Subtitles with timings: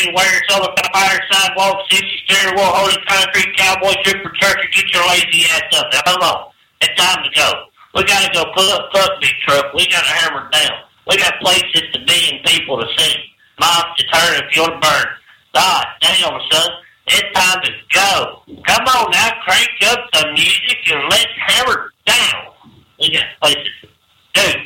[0.00, 5.06] green wire, solar fire sidewalk, sixty steering wheel, Holy concrete, cowboy trooper, turkey, get your
[5.08, 6.02] lazy ass up there.
[6.22, 7.64] on, It's time to go.
[7.94, 9.74] We gotta go pull up, fuck big truck.
[9.74, 10.78] We gotta hammer down.
[11.08, 13.16] We got places to be and people to see.
[13.60, 15.06] Mom, to turn if you're to burn.
[15.54, 16.70] God damn, son.
[17.08, 18.42] It's time to go.
[18.66, 22.52] Come on now, crank up the music and let's hammer down.
[23.00, 23.88] We got places to
[24.34, 24.58] do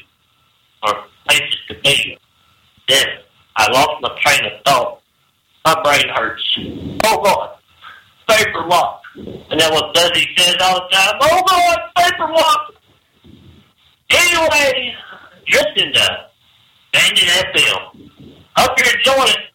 [0.82, 2.18] or places to be.
[2.88, 3.06] Then
[3.56, 5.00] I lost my train of thought
[5.64, 6.58] my brain hurts.
[7.04, 7.48] Oh, Hold on.
[8.28, 9.02] paper lock.
[9.16, 11.14] And that what Dudley says all the time.
[11.20, 11.76] Oh, Hold on.
[11.96, 12.70] paper lock.
[14.10, 14.94] Anyway,
[15.48, 16.26] listen to
[16.92, 18.10] Bandit FM.
[18.56, 19.50] Hope you're enjoying it.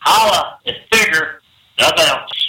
[0.00, 1.40] Holla It's bigger.
[1.78, 2.45] the bounce.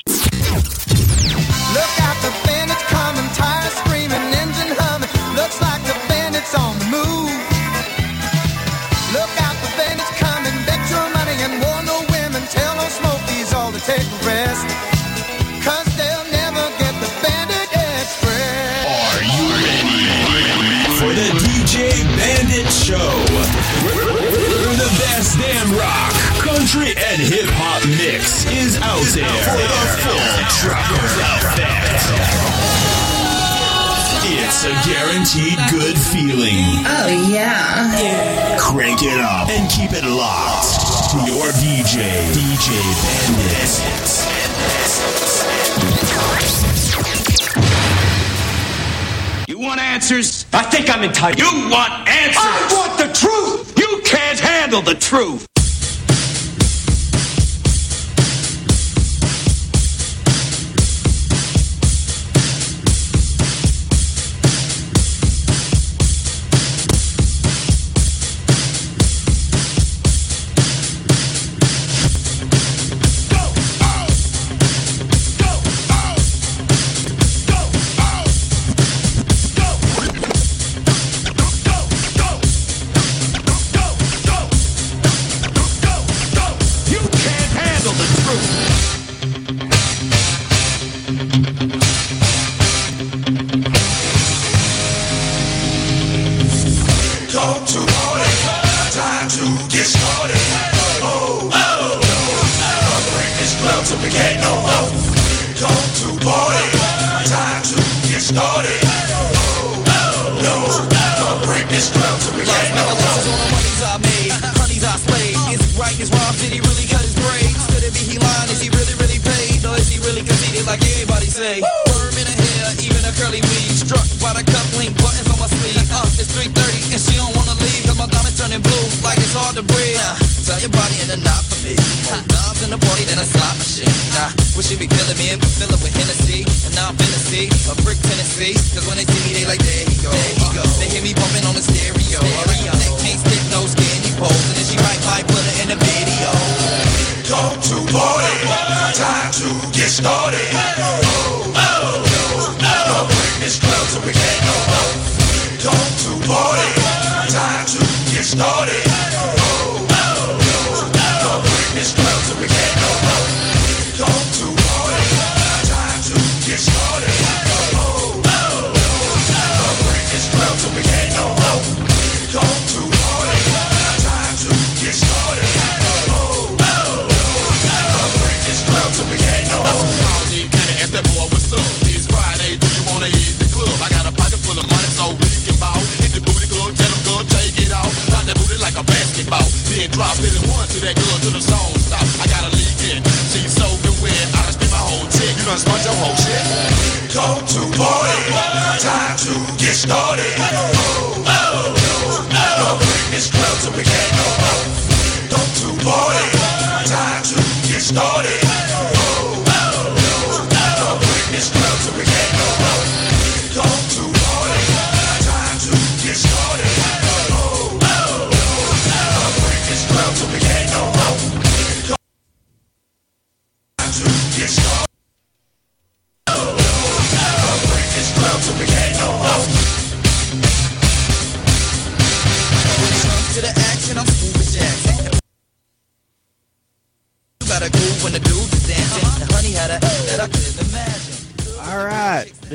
[28.98, 30.26] out there for the full
[30.58, 31.70] trucker outfit.
[34.30, 36.84] It's a guaranteed good feeling.
[36.86, 38.58] Oh, yeah.
[38.60, 41.12] Crank it up and keep it locked.
[41.12, 42.02] to Your DJ,
[42.34, 42.74] DJ
[43.04, 43.78] Bandit.
[49.48, 50.46] You want answers?
[50.54, 51.40] I think I'm entitled.
[51.40, 52.38] You want answers?
[52.42, 53.78] I want the truth!
[53.78, 55.46] You can't handle the truth!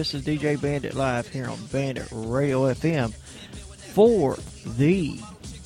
[0.02, 5.16] This is DJ Bandit Live here on Bandit Radio FM for the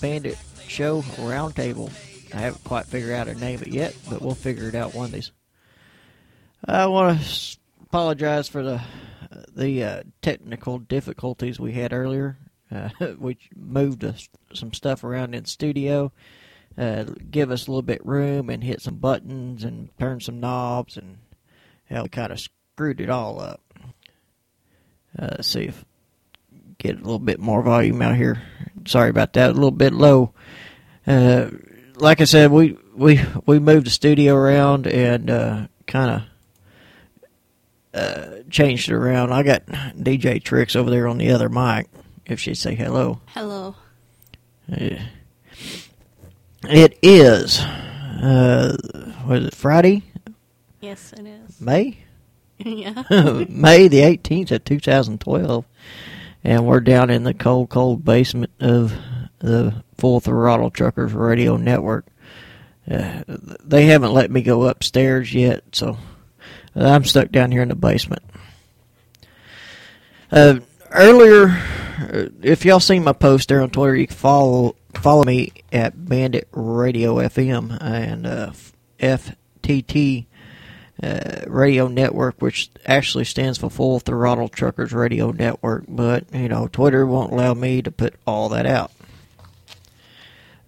[0.02, 0.36] Bandit
[0.68, 1.90] Show Roundtable.
[2.34, 5.06] I haven't quite figured out a name it yet, but we'll figure it out one
[5.06, 5.32] of these.
[6.66, 8.82] I want to apologize for the
[9.54, 12.36] the uh, technical difficulties we had earlier.
[12.70, 12.90] Uh,
[13.56, 16.12] moved us some stuff around in studio,
[16.76, 20.98] uh, give us a little bit room, and hit some buttons and turn some knobs,
[20.98, 21.16] and
[21.86, 23.62] hell, kind of screwed it all up.
[25.18, 25.84] Uh, see if
[26.78, 28.42] get a little bit more volume out here.
[28.86, 30.32] Sorry about that, a little bit low.
[31.06, 31.50] Uh,
[31.96, 36.10] like I said, we we we moved the studio around and uh, kind
[37.94, 39.32] of uh, changed it around.
[39.32, 41.88] I got DJ Tricks over there on the other mic.
[42.26, 43.20] If she'd say hello.
[43.28, 43.76] Hello.
[44.68, 45.06] Yeah.
[46.64, 47.60] It is.
[47.60, 48.76] Uh,
[49.24, 49.54] what is it?
[49.54, 50.02] Friday,
[50.80, 51.60] Yes, it is.
[51.60, 51.98] May,
[52.64, 53.04] yeah.
[53.48, 55.64] May the eighteenth of two thousand twelve,
[56.42, 58.94] and we're down in the cold, cold basement of
[59.38, 62.06] the Full Throttle Truckers Radio Network.
[62.90, 65.98] Uh, they haven't let me go upstairs yet, so
[66.74, 68.22] I'm stuck down here in the basement.
[70.30, 70.60] Uh,
[70.90, 71.48] earlier,
[71.98, 76.08] uh, if y'all seen my post there on Twitter, you can follow follow me at
[76.08, 78.52] Bandit Radio FM and uh,
[78.98, 80.26] FTT
[81.02, 85.84] uh, Radio Network, which actually stands for Full Throttle Truckers Radio Network.
[85.88, 88.90] But you know, Twitter won't allow me to put all that out.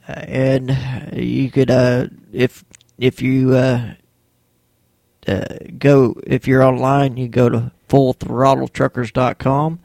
[0.07, 2.65] Uh, and you could, uh, if
[2.99, 3.95] if you uh,
[5.27, 5.45] uh,
[5.79, 9.79] go if you're online, you go to fullthrottletruckers.com.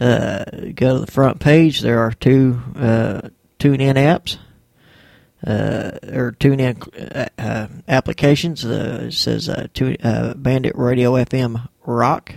[0.00, 1.80] Go to the front page.
[1.80, 4.38] There are two uh, tune-in apps
[5.46, 6.80] or tune-in
[7.14, 8.64] uh, uh, applications.
[8.64, 12.34] Uh, it says uh, tune, uh, Bandit Radio FM Rock,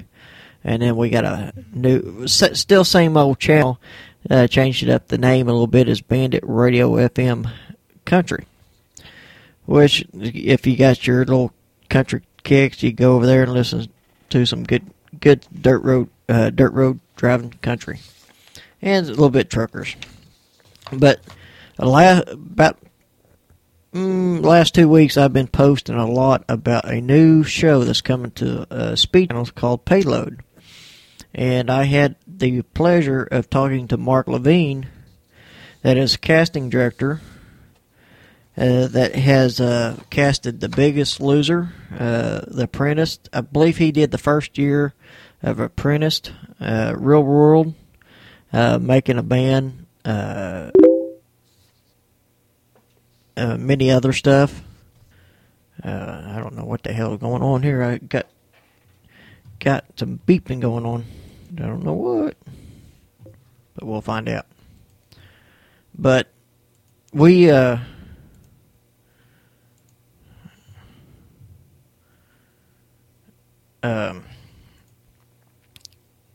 [0.63, 3.79] and then we got a new, still same old channel.
[4.29, 7.49] Uh, changed it up the name a little bit as Bandit Radio FM
[8.03, 8.45] Country.
[9.65, 11.53] Which, if you got your little
[11.89, 13.87] country kicks, you go over there and listen
[14.29, 14.85] to some good,
[15.19, 17.99] good dirt road, uh, dirt road driving country,
[18.81, 19.95] and a little bit truckers.
[20.91, 21.21] But
[21.79, 22.77] about
[23.97, 28.31] mm, last two weeks, I've been posting a lot about a new show that's coming
[28.31, 30.41] to uh, speed channels called Payload,
[31.33, 34.87] and I had the pleasure of talking to Mark Levine,
[35.81, 37.21] that is casting director
[38.57, 43.19] uh, that has uh, casted The Biggest Loser, uh, The Apprentice.
[43.31, 44.93] I believe he did the first year
[45.43, 46.21] of Apprentice,
[46.59, 47.73] uh, Real World,
[48.51, 49.85] uh, Making a Band,
[53.37, 54.61] uh, many other stuff.
[55.83, 57.83] Uh, I don't know what the hell is going on here.
[57.83, 58.25] I got
[59.59, 61.05] got some beeping going on.
[61.57, 62.35] I don't know what,
[63.75, 64.47] but we'll find out.
[65.97, 66.27] But
[67.13, 67.77] we uh,
[73.83, 74.23] um,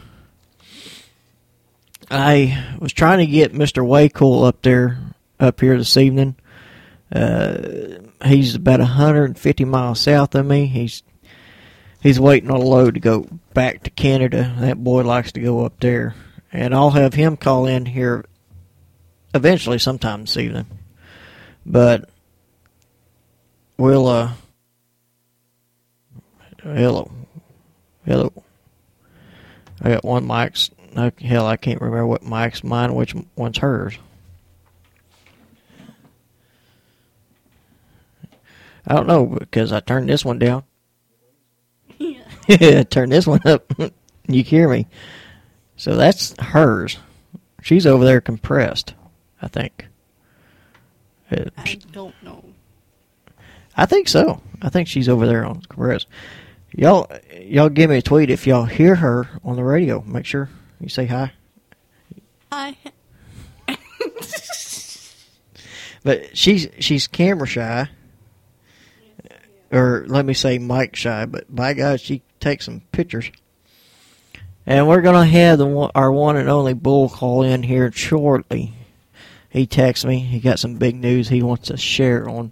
[2.09, 3.85] I was trying to get Mr.
[3.85, 4.97] Waycool up there,
[5.39, 6.35] up here this evening.
[7.11, 10.65] Uh, he's about 150 miles south of me.
[10.65, 11.03] He's
[12.01, 14.53] he's waiting on a load to go back to Canada.
[14.59, 16.15] That boy likes to go up there,
[16.51, 18.25] and I'll have him call in here
[19.33, 20.65] eventually, sometime this evening.
[21.65, 22.09] But
[23.77, 24.31] we'll uh,
[26.63, 27.11] hello,
[28.05, 28.33] hello.
[29.81, 30.69] I got one mic's.
[31.21, 33.97] Hell, I can't remember what mic's mine, which one's hers.
[38.85, 40.63] I don't know because I turned this one down.
[42.47, 43.71] Yeah, turn this one up.
[44.27, 44.87] you hear me?
[45.75, 46.97] So that's hers.
[47.61, 48.93] She's over there compressed,
[49.41, 49.87] I think.
[51.31, 52.43] I don't know.
[53.77, 54.41] I think so.
[54.61, 56.07] I think she's over there on compressed.
[56.73, 60.01] Y'all, y'all give me a tweet if y'all hear her on the radio.
[60.01, 61.31] Make sure you say hi.
[62.51, 62.75] Hi.
[66.03, 67.89] But she's she's camera shy,
[69.71, 71.25] or let me say mic shy.
[71.25, 73.31] But by God, she takes some pictures.
[74.65, 78.73] And we're gonna have the our one and only Bull call in here shortly.
[79.49, 80.19] He texts me.
[80.19, 82.51] He got some big news he wants to share on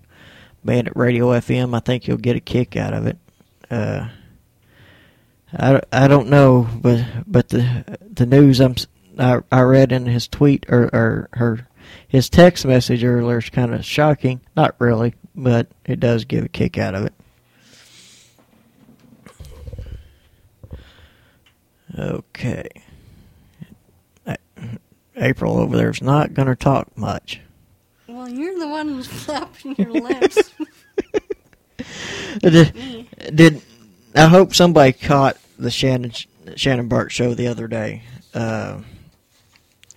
[0.64, 1.76] Bandit Radio FM.
[1.76, 3.18] I think you'll get a kick out of it.
[3.72, 4.10] Uh,
[5.54, 8.76] I, I don't know, but but the the news I'm
[9.18, 11.68] I, I read in his tweet or, or her
[12.08, 14.42] his text message earlier is kind of shocking.
[14.56, 17.14] Not really, but it does give a kick out of it.
[22.00, 22.70] Okay.
[25.18, 27.42] April over there is not going to talk much.
[28.08, 30.54] well, you're the one who's flapping your lips.
[32.40, 33.62] Did, did
[34.14, 36.12] I hope somebody caught the Shannon
[36.56, 38.04] Shannon Burke show the other day?
[38.34, 38.82] Uh,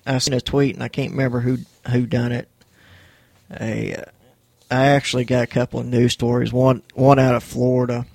[0.07, 1.59] I seen a tweet and I can't remember who
[1.91, 2.49] who done it.
[3.61, 4.05] A, uh,
[4.71, 6.53] I actually got a couple of news stories.
[6.53, 8.07] One one out of Florida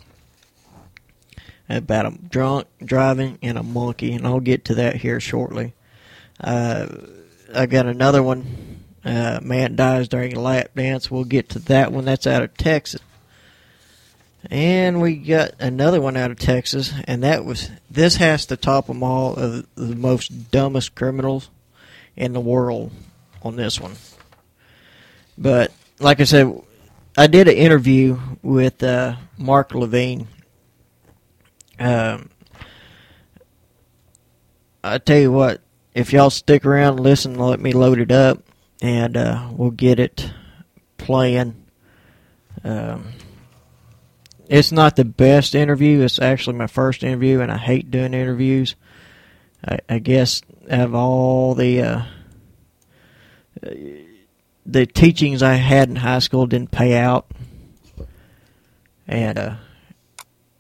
[1.69, 5.73] about a drunk driving and a monkey, and I'll get to that here shortly.
[6.39, 6.87] Uh,
[7.53, 8.83] I got another one.
[9.03, 11.09] Uh, man dies during a lap dance.
[11.09, 12.05] We'll get to that one.
[12.05, 13.01] That's out of Texas.
[14.49, 18.87] And we got another one out of Texas, and that was this has to top
[18.87, 21.49] them all of the most dumbest criminals
[22.15, 22.91] in the world
[23.41, 23.95] on this one.
[25.37, 26.61] But like I said,
[27.17, 30.27] I did an interview with uh, Mark Levine.
[31.79, 32.29] Um,
[34.83, 35.61] I tell you what,
[35.93, 38.43] if y'all stick around and listen, let me load it up,
[38.81, 40.31] and uh, we'll get it
[40.97, 41.65] playing.
[42.63, 43.13] Um,
[44.47, 46.01] it's not the best interview.
[46.01, 48.75] It's actually my first interview, and I hate doing interviews.
[49.65, 52.01] I, I guess out of all the uh,
[54.65, 57.29] the teachings I had in high school didn't pay out,
[59.07, 59.55] and uh,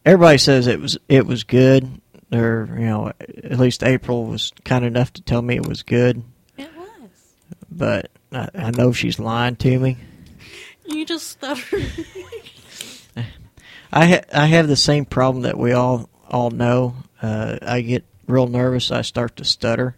[0.07, 4.85] everybody says it was it was good, or you know, at least April was kind
[4.85, 6.23] enough to tell me it was good.
[6.57, 7.09] It was.
[7.69, 9.97] But I, I know she's lying to me.
[10.85, 11.91] You just stuttered.
[13.91, 16.95] I ha- I have the same problem that we all all know.
[17.21, 18.91] Uh, I get real nervous.
[18.91, 19.97] I start to stutter.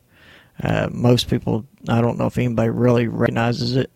[0.62, 3.92] Uh, most people, I don't know if anybody really recognizes it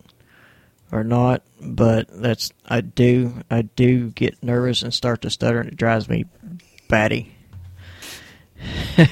[0.93, 3.41] or not, but that's I do.
[3.49, 6.25] I do get nervous and start to stutter, and it drives me
[6.87, 7.33] batty.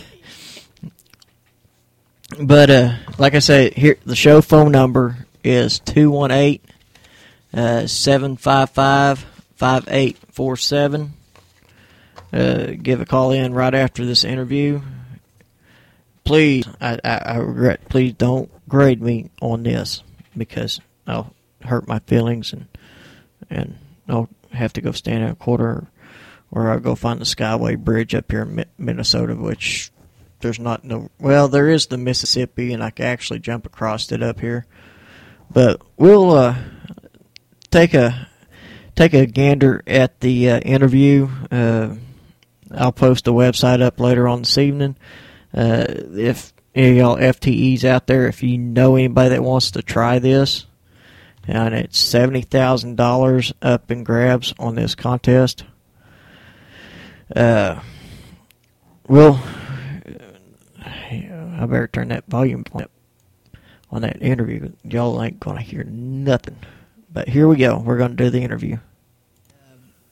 [2.39, 6.63] but uh, like I say, here the show phone number is two one eight
[7.51, 11.13] uh, seven five five five eight four seven.
[12.31, 14.81] Uh, give a call in right after this interview.
[16.23, 17.89] Please, I, I, I regret.
[17.89, 20.03] Please don't grade me on this
[20.37, 21.33] because I'll
[21.63, 22.67] hurt my feelings and
[23.49, 23.77] and
[24.07, 25.87] I'll have to go stand in a quarter,
[26.51, 29.91] or I'll go find the Skyway Bridge up here in Minnesota, which
[30.39, 31.09] there's not no.
[31.19, 34.65] Well, there is the Mississippi, and I can actually jump across it up here.
[35.51, 36.55] But we'll uh,
[37.69, 38.27] take a
[38.95, 41.29] take a gander at the uh, interview.
[41.51, 41.95] Uh,
[42.73, 44.95] I'll post the website up later on this evening.
[45.53, 49.81] Uh, if any of y'all FTEs out there, if you know anybody that wants to
[49.81, 50.65] try this,
[51.51, 55.65] and it's seventy thousand dollars up in grabs on this contest.
[57.35, 57.79] Uh,
[59.07, 59.39] we'll.
[60.83, 62.89] I better turn that volume up
[63.91, 64.71] on that interview.
[64.83, 66.57] Y'all ain't gonna hear nothing.
[67.13, 67.77] But here we go.
[67.77, 68.77] We're gonna do the interview.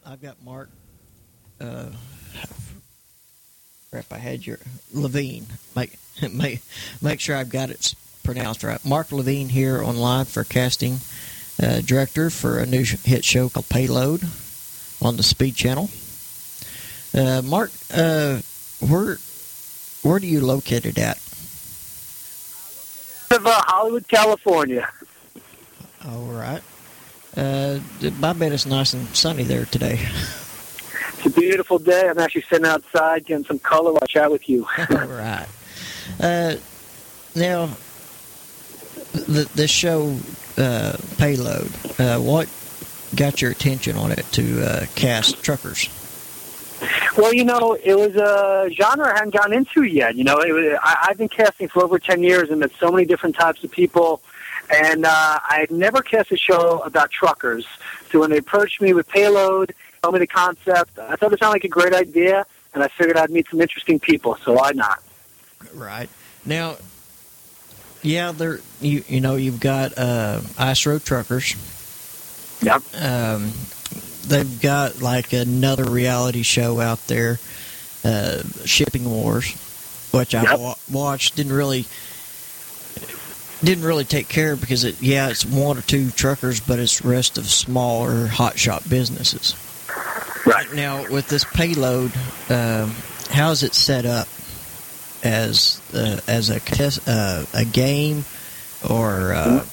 [0.05, 0.69] I've got Mark.
[1.59, 1.87] Uh,
[3.89, 4.59] crap, I had your
[4.93, 5.45] Levine.
[5.75, 5.97] Make
[6.31, 6.61] make
[7.01, 8.83] make sure I've got it pronounced right.
[8.85, 10.99] Mark Levine here online for casting
[11.61, 14.23] uh, director for a new hit show called Payload
[15.01, 15.89] on the Speed Channel.
[17.13, 18.39] Uh, Mark, uh,
[18.79, 19.17] where
[20.03, 21.19] where do you located at?
[23.31, 24.89] of uh, Hollywood, California.
[26.05, 26.61] All right.
[27.37, 29.99] Uh, I bet it's nice and sunny there today.
[31.17, 32.07] It's a beautiful day.
[32.09, 34.65] I'm actually sitting outside getting some color while I chat with you.
[34.89, 35.47] All right.
[36.19, 36.55] Uh,
[37.35, 37.69] now,
[39.13, 40.17] the the show
[40.59, 41.71] uh, payload.
[41.99, 42.47] Uh, what
[43.15, 45.89] got your attention on it to uh, cast truckers?
[47.17, 50.15] Well, you know, it was a genre I hadn't gotten into yet.
[50.15, 52.91] You know, it was, I, I've been casting for over 10 years and met so
[52.91, 54.21] many different types of people.
[54.69, 57.65] And uh, I had never cast a show about truckers.
[58.11, 61.53] So when they approached me with Payload, told me the concept, I thought it sounded
[61.53, 62.45] like a great idea.
[62.73, 64.37] And I figured I'd meet some interesting people.
[64.43, 65.01] So why not?
[65.73, 66.09] Right.
[66.45, 66.77] Now,
[68.01, 71.55] Yeah, they're you you know you've got uh, Ice Road Truckers.
[72.61, 72.81] Yep.
[73.01, 73.51] Um,
[74.27, 77.39] they've got like another reality show out there,
[78.05, 79.53] uh, Shipping Wars,
[80.11, 80.59] which I Yep.
[80.59, 81.35] wa- watched.
[81.35, 81.85] Didn't really
[83.63, 87.37] didn't really take care because it yeah it's one or two truckers, but it's rest
[87.37, 89.55] of smaller hot shot businesses.
[90.45, 90.73] Right.
[90.73, 92.11] Now with this payload,
[92.49, 92.95] um,
[93.29, 94.27] how is it set up
[95.23, 98.25] as uh, as a test, uh, a game
[98.89, 99.65] or uh,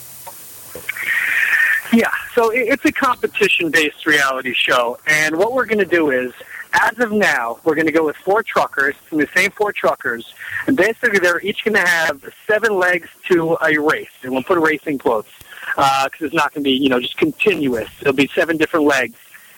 [1.93, 6.33] Yeah, so it's a competition-based reality show, and what we're going to do is,
[6.73, 10.35] as of now, we're going to go with four truckers the same four truckers,
[10.67, 14.59] and basically they're each going to have seven legs to a race, and we'll put
[14.59, 15.31] racing quotes
[15.77, 17.89] because it's not going to be you know just continuous.
[18.01, 19.15] It'll be seven different legs.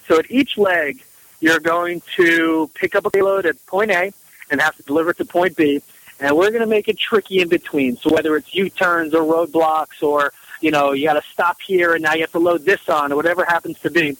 [0.07, 1.03] So at each leg,
[1.41, 4.13] you're going to pick up a payload at point A
[4.51, 5.83] and have to deliver it to point B,
[6.21, 7.97] and we're going to make it tricky in between.
[7.97, 12.03] So whether it's U-turns or roadblocks or you know, you got to stop here and
[12.03, 14.17] now you have to load this on or whatever happens to be.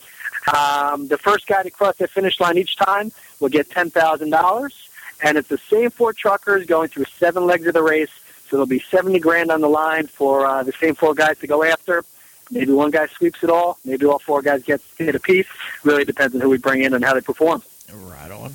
[0.57, 4.31] Um, the first guy to cross the finish line each time will get ten thousand
[4.31, 4.89] dollars,
[5.23, 8.11] and it's the same four truckers going through seven legs of the race.
[8.49, 11.47] So there'll be seventy grand on the line for uh, the same four guys to
[11.47, 12.05] go after.
[12.51, 13.79] Maybe one guy sweeps it all.
[13.85, 15.49] Maybe all four guys get hit a piece.
[15.83, 17.63] Really depends on who we bring in and how they perform.
[17.93, 18.55] Right on.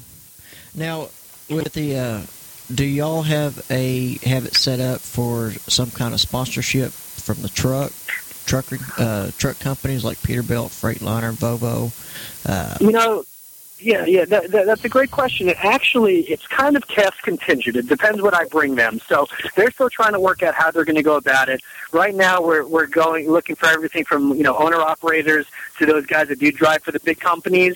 [0.74, 1.10] Now,
[1.50, 2.22] with the, uh,
[2.74, 7.50] do y'all have a have it set up for some kind of sponsorship from the
[7.50, 7.92] truck
[8.46, 11.92] trucker uh, truck companies like Peterbilt, Freightliner, Volvo?
[12.48, 13.26] Uh, You know,
[13.84, 15.50] yeah, yeah, that, that, that's a great question.
[15.50, 17.76] It actually, it's kind of cast contingent.
[17.76, 19.02] It depends what I bring them.
[19.08, 21.62] So they're still trying to work out how they're going to go about it.
[21.92, 25.46] Right now, we're we're going looking for everything from you know owner operators
[25.80, 27.76] to those guys that do drive for the big companies.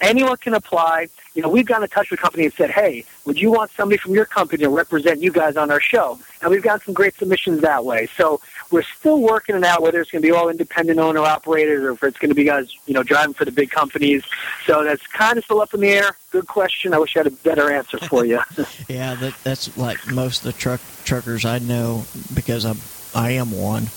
[0.00, 1.08] Anyone can apply.
[1.34, 3.98] You know, we've gotten in touch with companies and said, "Hey, would you want somebody
[3.98, 7.16] from your company to represent you guys on our show?" And we've gotten some great
[7.16, 8.08] submissions that way.
[8.16, 11.82] So we're still working it out whether it's going to be all independent owner operators
[11.82, 14.22] or if it's going to be guys, you know, driving for the big companies.
[14.66, 16.16] So that's kind of still up in the air.
[16.30, 16.92] Good question.
[16.92, 18.40] I wish I had a better answer for you.
[18.88, 22.04] yeah, that that's like most of the truck truckers I know
[22.34, 22.78] because I'm
[23.14, 23.88] I am one,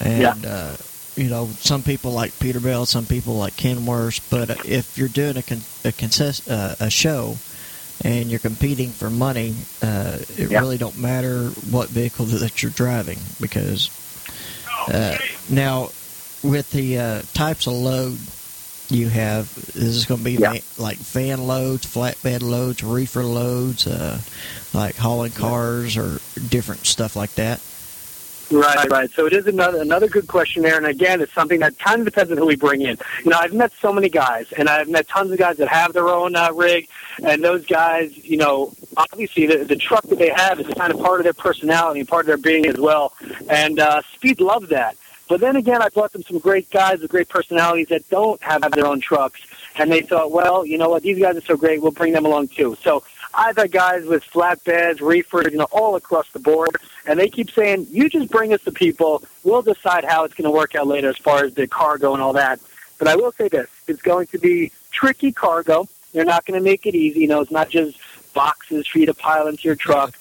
[0.00, 0.76] and uh,
[1.16, 5.42] you know some people like Peterbilt, some people like Kenworth, but if you're doing a
[5.42, 7.36] con- a, consist- uh, a show
[8.04, 10.60] and you're competing for money, uh, it Yeah.
[10.60, 13.90] really don't matter what vehicle that you're driving because
[14.88, 15.16] uh,
[15.48, 15.90] now
[16.42, 18.18] with the uh, types of load
[18.88, 20.56] you have, this is going to be Yeah.
[20.76, 24.18] like van loads, flatbed loads, reefer loads, uh,
[24.74, 27.60] like hauling cars or different stuff like that.
[28.50, 29.10] Right, right.
[29.10, 32.04] So it is another another good question there, and again, it's something that kind of
[32.04, 32.98] depends on who we bring in.
[33.24, 35.92] You know, I've met so many guys, and I've met tons of guys that have
[35.92, 36.88] their own uh, rig,
[37.22, 41.00] and those guys, you know, obviously the, the truck that they have is kind of
[41.00, 43.14] part of their personality and part of their being as well.
[43.48, 44.96] And uh, Speed loved that.
[45.28, 48.70] But then again, I brought them some great guys with great personalities that don't have
[48.72, 49.40] their own trucks,
[49.76, 52.26] and they thought, well, you know what, these guys are so great, we'll bring them
[52.26, 52.76] along too.
[52.82, 53.02] So
[53.34, 56.70] I've had guys with flatbeds, reefers, you know, all across the board,
[57.06, 60.44] and they keep saying, you just bring us the people, we'll decide how it's going
[60.44, 62.60] to work out later as far as the cargo and all that.
[62.98, 65.88] But I will say this, it's going to be tricky cargo.
[66.12, 67.20] They're not going to make it easy.
[67.20, 67.98] You know, it's not just
[68.34, 70.14] boxes for you to pile into your truck.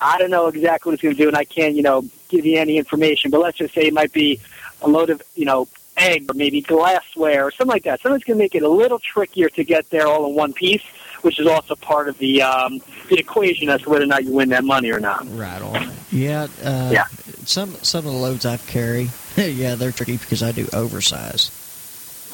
[0.00, 2.44] I don't know exactly what it's going to do, and I can't, you know, give
[2.44, 3.30] you any information.
[3.30, 4.40] But let's just say it might be
[4.82, 8.00] a load of, you know, egg or maybe glassware or something like that.
[8.00, 10.82] Something's going to make it a little trickier to get there all in one piece,
[11.24, 14.32] which is also part of the um, the equation as to whether or not you
[14.32, 15.26] win that money or not.
[15.36, 15.90] Right on.
[16.12, 17.06] Yeah, uh, Yeah.
[17.46, 21.50] Some some of the loads I carry, yeah, they're tricky because I do oversize.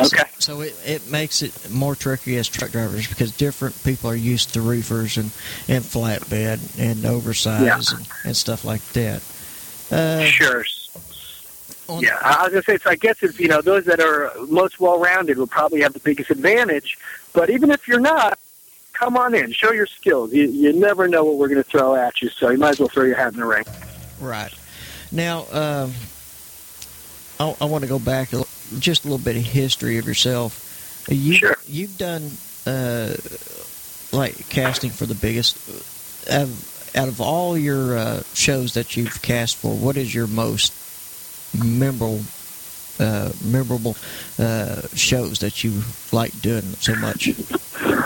[0.01, 0.23] Okay.
[0.39, 4.55] So it, it makes it more tricky as truck drivers because different people are used
[4.55, 5.31] to reefers and,
[5.69, 7.97] and flatbed and oversize Yeah.
[7.99, 9.23] and, and stuff like that.
[9.91, 10.65] Uh, Sure.
[11.99, 12.79] Yeah, I was gonna say.
[12.79, 15.99] So I guess it's you know those that are most well-rounded will probably have the
[15.99, 16.97] biggest advantage.
[17.33, 18.39] But even if you're not,
[19.01, 20.33] come on in, show your skills.
[20.33, 22.81] You, you never know what we're going to throw at you, so you might as
[22.81, 23.65] well throw your hat in the ring.
[24.21, 24.53] Right.
[25.11, 25.95] Now, um,
[27.41, 28.45] I, I want to go back a,
[28.79, 31.07] just a little bit of history of yourself.
[31.09, 31.57] You, Sure.
[31.67, 32.31] You've done
[32.67, 33.15] uh,
[34.13, 35.57] like casting for the biggest.
[36.31, 40.27] Out of, out of all your uh, shows that you've cast for, what is your
[40.27, 40.75] most
[41.59, 42.21] memorable,
[43.01, 43.97] uh, memorable
[44.39, 45.83] uh, shows that you
[46.13, 47.31] like doing so much?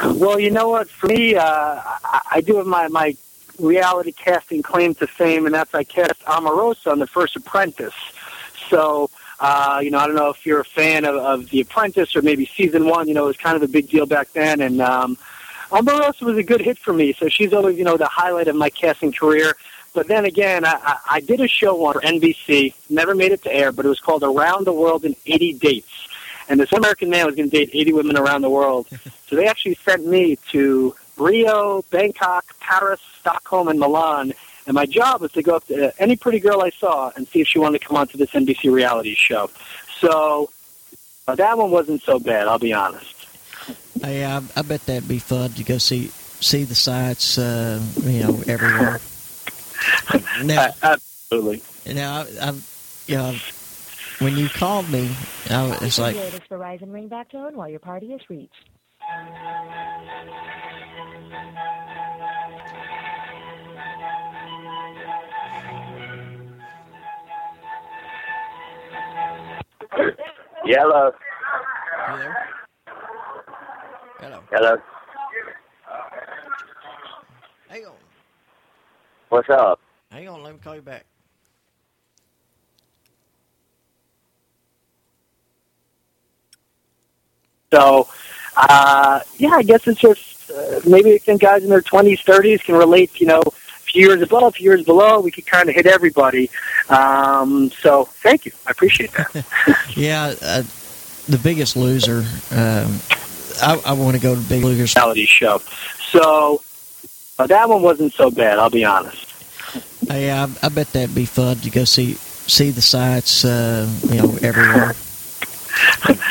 [0.04, 0.88] Well, you know what?
[0.88, 3.16] For me, uh, I, I do have my my
[3.58, 7.94] reality casting claim to fame, and that's I cast Omarosa on The First Apprentice.
[8.70, 12.16] So, uh, you know, I don't know if you're a fan of, of The Apprentice
[12.16, 13.08] or maybe season one.
[13.08, 15.16] You know, it was kind of a big deal back then, and um,
[15.70, 17.12] Omarosa was a good hit for me.
[17.12, 19.56] So she's always, you know, the highlight of my casting career.
[19.94, 23.72] But then again, I, I, did a show on NBC, never made it to air,
[23.72, 26.08] but it was called Around the World in 80 Dates.
[26.48, 28.86] And this American man was going to date 80 women around the world.
[29.28, 34.34] so they actually sent me to Rio, Bangkok, Paris, Stockholm, and Milan.
[34.66, 37.40] And my job was to go up to any pretty girl I saw and see
[37.40, 39.50] if she wanted to come onto this NBC reality show.
[40.00, 40.50] So
[41.28, 43.26] uh, that one wasn't so bad, I'll be honest.
[44.02, 46.08] Hey, I, I bet that'd be fun to go see
[46.40, 49.00] see the sights, uh, you know, everywhere.
[50.44, 50.96] Now, uh,
[51.30, 51.62] Absolutely.
[51.92, 52.52] now, I, I,
[53.06, 53.34] you know,
[54.18, 55.10] when you called me,
[55.50, 58.52] I was it's like, Enjoy this Verizon ringback tone while your party is reached.
[70.66, 71.10] Hello.
[72.06, 72.32] Hello.
[74.50, 74.76] Hello.
[77.68, 78.03] Hang on.
[79.28, 79.80] What's up?
[80.10, 81.04] hang on, let me call you back.
[87.72, 88.08] So,
[88.56, 92.76] uh, yeah, I guess it's just uh, maybe some guys in their 20s, 30s can
[92.76, 95.18] relate, you know, a few years above, a few years below.
[95.18, 96.50] We could kind of hit everybody.
[96.88, 98.52] Um, so, thank you.
[98.66, 99.44] I appreciate that.
[99.96, 100.62] Yeah, uh,
[101.28, 102.24] the biggest loser.
[102.52, 103.00] Um,
[103.62, 104.94] I, I want to go to Big Losers.
[104.94, 105.60] reality show.
[106.10, 106.62] So,
[107.38, 109.26] uh, that one wasn't so bad, I'll be honest.
[110.08, 114.16] Hey, I, I bet that'd be fun to go see see the sights, uh, you
[114.16, 114.94] know, everywhere.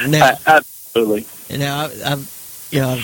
[0.07, 1.25] Now, Absolutely.
[1.57, 2.23] now, I, I,
[2.71, 2.99] you know,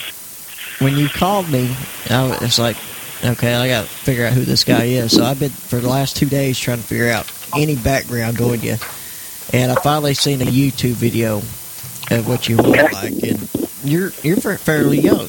[0.80, 1.76] when you called me,
[2.10, 2.78] I was like,
[3.24, 5.14] okay, I got to figure out who this guy is.
[5.16, 8.62] So I've been for the last two days trying to figure out any background on
[8.62, 8.76] you,
[9.54, 13.50] and I finally seen a YouTube video of what you look like, and
[13.84, 15.28] you're you're fairly young.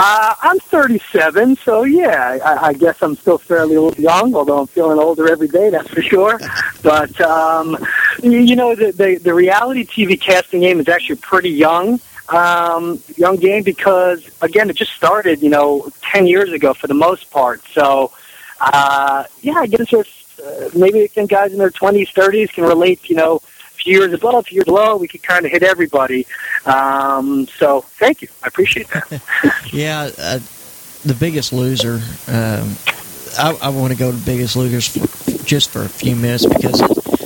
[0.00, 4.96] Uh, I'm 37, so yeah, I, I guess I'm still fairly young, although I'm feeling
[4.96, 6.38] older every day, that's for sure.
[6.82, 7.76] But, um,
[8.22, 11.98] you, know, the, the, the reality TV casting game is actually pretty young.
[12.28, 16.94] Um, young game because, again, it just started, you know, 10 years ago for the
[16.94, 17.60] most part.
[17.72, 18.12] So,
[18.60, 23.10] uh, yeah, I guess just uh, maybe some guys in their 20s, 30s can relate,
[23.10, 23.42] you know,
[23.88, 24.96] years above, years below.
[24.96, 26.26] We could kind of hit everybody.
[26.66, 28.28] Um, so, thank you.
[28.42, 29.22] I appreciate that.
[29.72, 30.38] Yeah, uh,
[31.04, 32.00] the Biggest Loser.
[32.26, 32.76] Um,
[33.38, 36.80] I, I want to go to Biggest Losers for, just for a few minutes because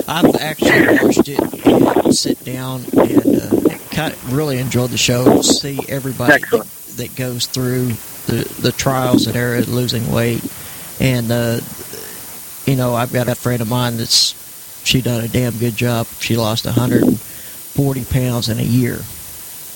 [0.09, 5.41] I've actually watched it and sit down and uh, kind of really enjoyed the show.
[5.43, 7.89] See everybody that, that goes through
[8.27, 10.45] the the trials that are losing weight,
[11.01, 11.61] and uh,
[12.67, 14.35] you know I've got a friend of mine that's
[14.85, 16.07] she done a damn good job.
[16.21, 19.01] She lost 140 pounds in a year.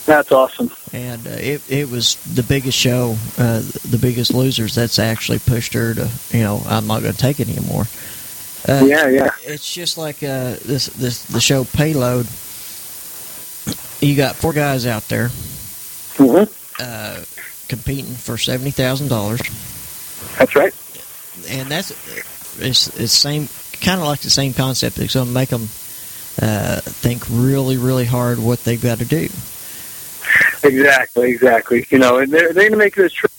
[0.07, 0.71] That's awesome.
[0.93, 4.75] And uh, it it was the biggest show, uh, the biggest losers.
[4.77, 7.87] That's actually pushed her to, you know, I'm not going to take it anymore.
[8.69, 9.31] Uh, Yeah, yeah.
[9.43, 12.27] It's just like uh, this this the show Payload.
[14.01, 15.31] You got four guys out there
[16.79, 17.25] uh,
[17.69, 19.41] competing for seventy thousand dollars.
[20.39, 20.75] That's right.
[21.49, 21.91] And that's
[22.61, 23.49] it's it's same
[23.81, 24.99] kind of like the same concept.
[24.99, 25.69] It's going to make them
[26.43, 29.29] uh, think really really hard what they've got to do.
[30.63, 31.87] Exactly, exactly.
[31.91, 33.33] You know, and they're, they're going to make this trip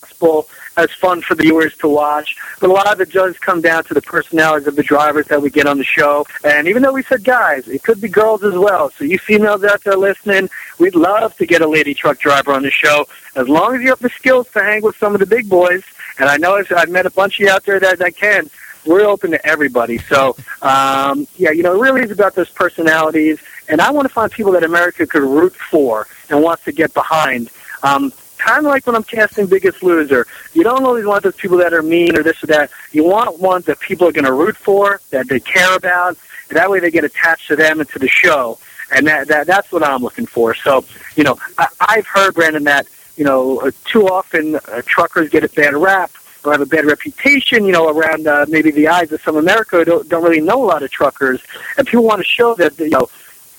[0.00, 2.36] possible as fun for the viewers to watch.
[2.60, 5.42] But a lot of it does come down to the personalities of the drivers that
[5.42, 6.26] we get on the show.
[6.44, 8.90] And even though we said guys, it could be girls as well.
[8.90, 10.48] So you females out there listening,
[10.78, 13.88] we'd love to get a lady truck driver on the show as long as you
[13.88, 15.82] have the skills to hang with some of the big boys.
[16.18, 18.50] And I know I've, I've met a bunch of you out there that, that can.
[18.86, 19.98] We're open to everybody.
[19.98, 23.38] So, um, yeah, you know, it really is about those personalities.
[23.68, 26.92] And I want to find people that America could root for and wants to get
[26.94, 27.50] behind.
[27.82, 30.26] Um, kind of like when I'm casting Biggest Loser.
[30.54, 32.70] You don't always want those people that are mean or this or that.
[32.90, 36.16] You want ones that people are going to root for, that they care about.
[36.48, 38.58] That way they get attached to them and to the show.
[38.92, 40.54] And that, that that's what I'm looking for.
[40.54, 45.28] So, you know, I, I've heard, Brandon, that, you know, uh, too often uh, truckers
[45.28, 46.10] get a bad rap
[46.44, 49.76] or have a bad reputation, you know, around uh, maybe the eyes of some America
[49.76, 51.40] who don't, don't really know a lot of truckers.
[51.76, 53.08] And people want to show that, you know,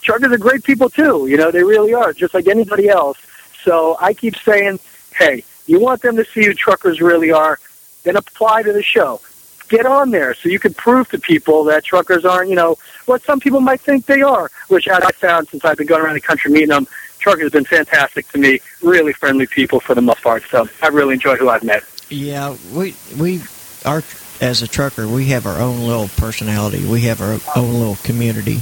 [0.01, 1.27] truckers are great people too.
[1.27, 3.17] You know, they really are, just like anybody else.
[3.63, 4.79] So I keep saying,
[5.15, 7.59] hey, you want them to see who truckers really are,
[8.03, 9.21] then apply to the show.
[9.69, 13.23] Get on there so you can prove to people that truckers aren't, you know, what
[13.23, 16.21] some people might think they are, which I found since I've been going around the
[16.21, 16.87] country meeting them.
[17.19, 20.43] Truckers have been fantastic to me, really friendly people for the most part.
[20.49, 21.83] So I really enjoy who I've met.
[22.11, 23.41] Yeah, we we
[23.85, 24.03] our
[24.41, 26.85] as a trucker, we have our own little personality.
[26.85, 28.59] We have our own little community,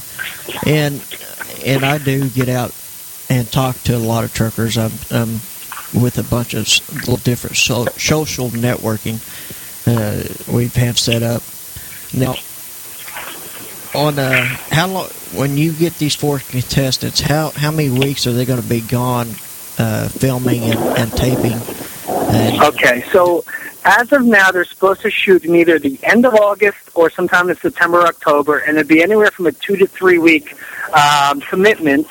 [0.68, 1.04] and
[1.66, 2.76] and I do get out
[3.30, 4.78] and talk to a lot of truckers.
[4.78, 5.40] I'm, I'm
[6.00, 6.68] with a bunch of
[7.00, 9.20] little different so, social networking
[9.88, 11.42] uh, we have set up.
[12.14, 12.36] Now,
[13.96, 18.34] on uh, how long when you get these four contestants, how how many weeks are
[18.34, 19.30] they going to be gone
[19.80, 21.58] uh, filming and, and taping?
[22.08, 23.44] And, Okay, so
[23.86, 27.50] as of now, they're supposed to shoot in either the end of August or sometime
[27.50, 30.56] in September, October, and it'd be anywhere from a two to three week
[30.94, 32.08] um, commitment.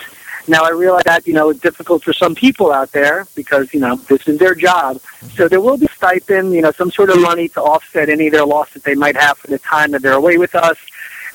[0.48, 3.81] Now, I realize that you know it's difficult for some people out there because you
[3.81, 5.00] know this is their job.
[5.35, 8.33] So there will be stipend, you know, some sort of money to offset any of
[8.33, 10.78] their loss that they might have for the time that they're away with us.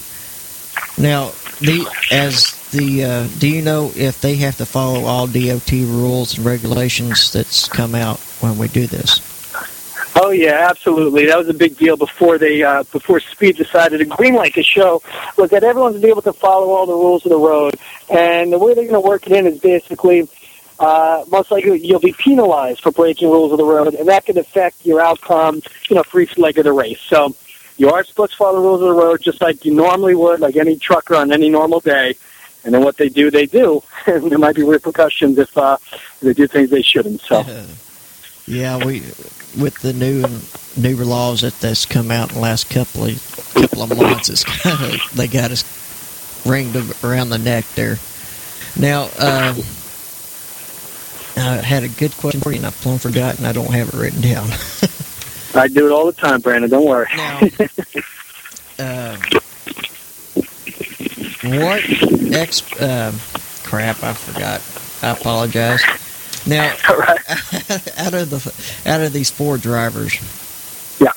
[1.00, 5.72] Now, the as the uh, do you know if they have to follow all DOT
[5.72, 9.22] rules and regulations that's come out when we do this?
[10.20, 11.28] Oh yeah, absolutely.
[11.28, 15.02] That was a big deal before they uh, before Speed decided to greenlight the show
[15.38, 17.76] was that everyone's be able to follow all the rules of the road,
[18.10, 20.28] and the way they're going to work it in is basically
[20.80, 24.38] uh, most likely you'll be penalized for breaking rules of the road, and that can
[24.38, 27.02] affect your outcome, you know, for each leg of the race.
[27.02, 27.36] So
[27.78, 30.40] you are supposed to follow the rules of the road just like you normally would,
[30.40, 32.16] like any trucker on any normal day.
[32.64, 33.82] And then what they do, they do.
[34.08, 35.78] And there might be repercussions if uh,
[36.22, 37.20] they do things they shouldn't.
[37.22, 37.44] So.
[38.48, 39.02] Yeah, we
[39.60, 40.24] with the new
[40.82, 44.44] newer laws that that's come out in the last couple of couple of months, it's
[44.64, 45.66] kind of they got us
[46.46, 47.98] ringed around the neck there.
[48.80, 49.58] Now, um,
[51.38, 53.46] I had a good question for you, and I've plumb forgotten.
[53.46, 54.50] I don't have it written down.
[55.54, 56.70] I do it all the time, Brandon.
[56.70, 57.08] Don't worry.
[58.80, 59.18] uh,
[61.44, 61.84] what
[62.34, 62.82] ex?
[62.82, 63.20] Um,
[63.64, 64.62] crap, I forgot.
[65.02, 65.82] I apologize.
[66.46, 66.66] Now,
[67.98, 68.54] out of the
[68.86, 70.16] out of these four drivers,
[71.00, 71.14] yeah.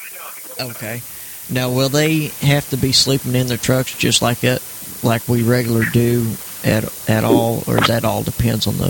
[0.61, 1.03] Okay.
[1.49, 4.63] Now, will they have to be sleeping in their trucks just like it,
[5.03, 8.89] like we regular do at at all, or that all depends on the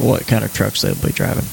[0.00, 1.44] what kind of trucks they'll be driving?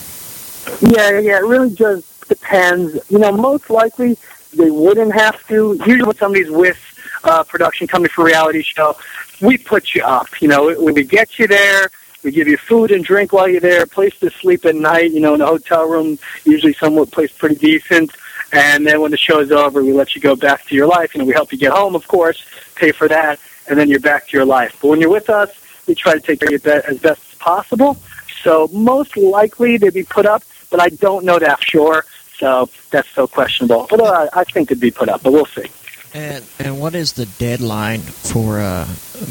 [0.82, 3.00] Yeah, yeah, it really just depends.
[3.10, 4.18] You know, most likely
[4.54, 5.76] they wouldn't have to.
[5.86, 6.80] Usually, when somebody's with
[7.24, 8.96] uh, production company for a reality show,
[9.42, 10.42] we put you up.
[10.42, 11.90] You know, when we get you there,
[12.24, 15.12] we give you food and drink while you're there, a place to sleep at night.
[15.12, 18.12] You know, in a hotel room, usually somewhat place pretty decent.
[18.52, 21.14] And then when the show's over, we let you go back to your life.
[21.14, 22.44] You know, we help you get home, of course,
[22.76, 24.78] pay for that, and then you're back to your life.
[24.82, 25.50] But when you're with us,
[25.88, 27.98] we try to take care of you as best as possible.
[28.44, 32.06] So most likely they'd be put up, but I don't know that for sure.
[32.38, 33.88] So that's so questionable.
[33.90, 35.66] But uh, I think they'd be put up, but we'll see.
[36.14, 38.88] And and what is the deadline for uh,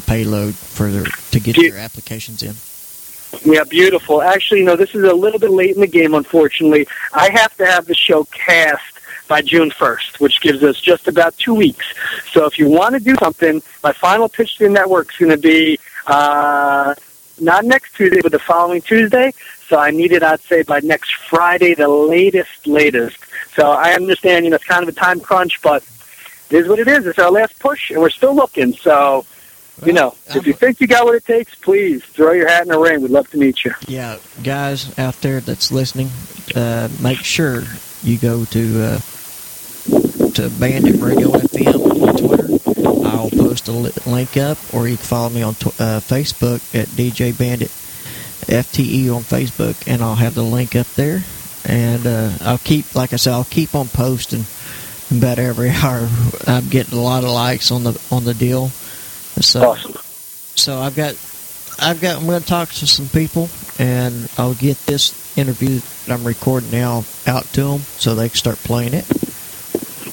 [0.07, 2.55] payload for their, to get your applications in?
[3.45, 4.23] Yeah, beautiful.
[4.23, 6.87] Actually, you know, this is a little bit late in the game, unfortunately.
[7.13, 8.98] I have to have the show cast
[9.29, 11.87] by June 1st, which gives us just about two weeks.
[12.33, 15.31] So if you want to do something, my final pitch to the network is going
[15.31, 16.95] to be uh,
[17.41, 19.33] not next Tuesday, but the following Tuesday.
[19.69, 23.19] So I need it, I'd say, by next Friday, the latest, latest.
[23.55, 25.85] So I understand, you know, it's kind of a time crunch, but
[26.51, 27.07] it is what it is.
[27.07, 28.73] It's our last push, and we're still looking.
[28.73, 29.27] So,
[29.85, 32.69] you know, if you think you got what it takes, please throw your hat in
[32.69, 33.03] the ring.
[33.03, 33.75] We'd love to meet you.
[33.87, 36.09] Yeah, guys out there that's listening,
[36.55, 37.65] uh, make sure
[38.03, 38.99] you go to uh,
[40.39, 43.07] to Bandit Radio FM on Twitter.
[43.09, 46.61] I'll post a li- link up, or you can follow me on tw- uh, Facebook
[46.79, 47.71] at DJ Bandit
[48.47, 51.25] FTE on Facebook, and I'll have the link up there.
[51.65, 54.45] and uh, I'll keep, like I said, I'll keep on posting
[55.11, 56.09] about every hour.
[56.47, 58.69] I'm getting a lot of likes on the on the deal.
[59.41, 59.93] So, Awesome.
[60.55, 61.15] so I've got,
[61.81, 62.17] I've got.
[62.17, 63.49] I'm going to talk to some people,
[63.81, 68.37] and I'll get this interview that I'm recording now out to them so they can
[68.37, 69.05] start playing it.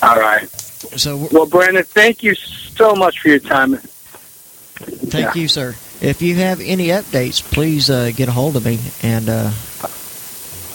[0.05, 0.47] All right.
[0.51, 3.77] So, well, Brandon, thank you so much for your time.
[3.77, 5.75] Thank you, sir.
[5.99, 9.51] If you have any updates, please uh, get a hold of me, and uh,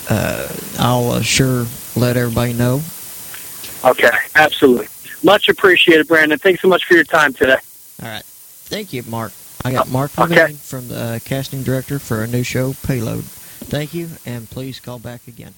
[0.08, 0.48] uh,
[0.80, 2.82] I'll uh, sure let everybody know.
[3.84, 4.88] Okay, absolutely.
[5.22, 6.38] Much appreciated, Brandon.
[6.38, 7.58] Thanks so much for your time today.
[8.02, 8.24] All right.
[8.24, 9.32] Thank you, Mark.
[9.64, 10.54] I got Mark Okay.
[10.54, 13.24] From the uh, casting director for a new show, Payload.
[13.24, 15.54] Thank you, and please call back again.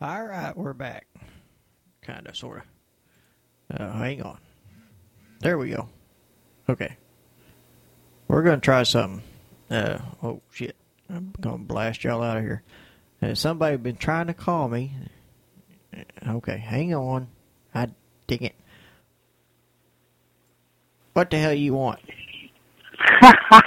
[0.00, 1.07] All right, we're back.
[2.08, 2.62] Kind of, sort
[3.70, 3.80] of.
[3.80, 4.38] Uh, hang on.
[5.40, 5.90] There we go.
[6.66, 6.96] Okay.
[8.28, 9.22] We're going to try something.
[9.70, 10.74] Uh, oh, shit.
[11.10, 12.62] I'm going to blast y'all out of here.
[13.20, 14.94] Uh, somebody been trying to call me.
[16.26, 17.28] Okay, hang on.
[17.74, 17.88] I
[18.26, 18.54] dig it.
[21.12, 22.00] What the hell you want?
[23.20, 23.64] what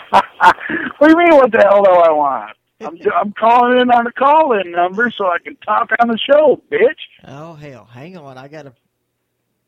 [1.00, 1.36] do you mean?
[1.36, 2.58] What the hell do I want?
[2.86, 6.62] I'm I'm calling in on a call-in number so I can talk on the show,
[6.72, 7.00] bitch.
[7.28, 8.38] Oh hell, hang on.
[8.38, 8.74] I got to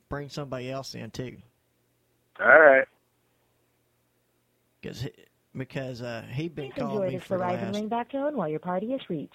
[0.10, 1.38] bring somebody else in too,
[2.40, 2.86] All right.
[4.82, 5.08] because
[5.56, 7.76] because uh, he been Enjoy calling me this for the Verizon last.
[7.84, 9.34] ringback tone while your party is reached.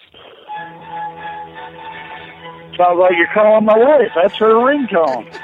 [2.77, 4.11] Sounds like you're calling my wife.
[4.15, 5.37] That's her ringtone.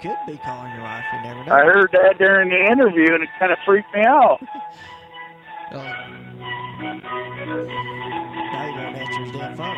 [0.00, 1.04] Could be calling your wife.
[1.12, 1.52] You never know.
[1.54, 4.38] I heard that during the interview, and it kind of freaked me out.
[5.72, 6.06] Oh.
[8.50, 9.76] Now you don't answer his damn phone.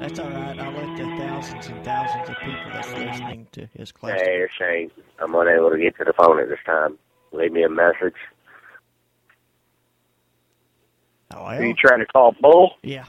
[0.00, 0.58] That's all right.
[0.58, 4.18] I'll let the thousands and thousands of people that's listening to his class.
[4.20, 4.90] Hey, it's Shane.
[5.18, 6.96] I'm unable to get to the phone at this time.
[7.32, 8.14] Leave me a message.
[11.32, 12.72] Oh, Are you trying to call Bull?
[12.82, 13.04] Yeah.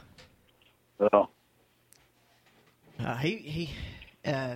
[1.13, 1.29] Oh.
[3.05, 3.69] Uh, he he.
[4.29, 4.55] Uh,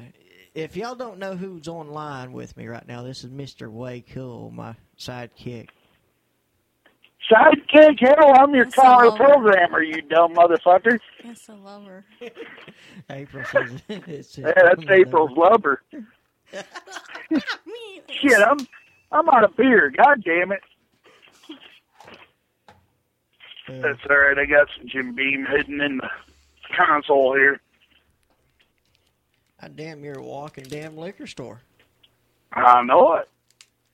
[0.54, 4.52] if y'all don't know who's online with me right now, this is Mister Way Cool,
[4.52, 5.70] my sidekick.
[7.32, 11.00] Sidekick, hell, I'm your caller programmer, you dumb motherfucker.
[11.24, 12.06] That's a lover.
[12.20, 12.30] her.
[13.10, 14.38] April says it's.
[14.38, 15.82] Yeah, that's April's lover.
[16.52, 18.60] Shit, I'm
[19.12, 19.92] I'm out of beer.
[19.96, 20.62] God damn it.
[23.68, 24.38] That's all right.
[24.38, 26.10] I got some Jim Beam hidden in the
[26.78, 27.60] console here.
[29.66, 31.60] I damn near a walking damn liquor store.
[32.54, 33.28] I know it.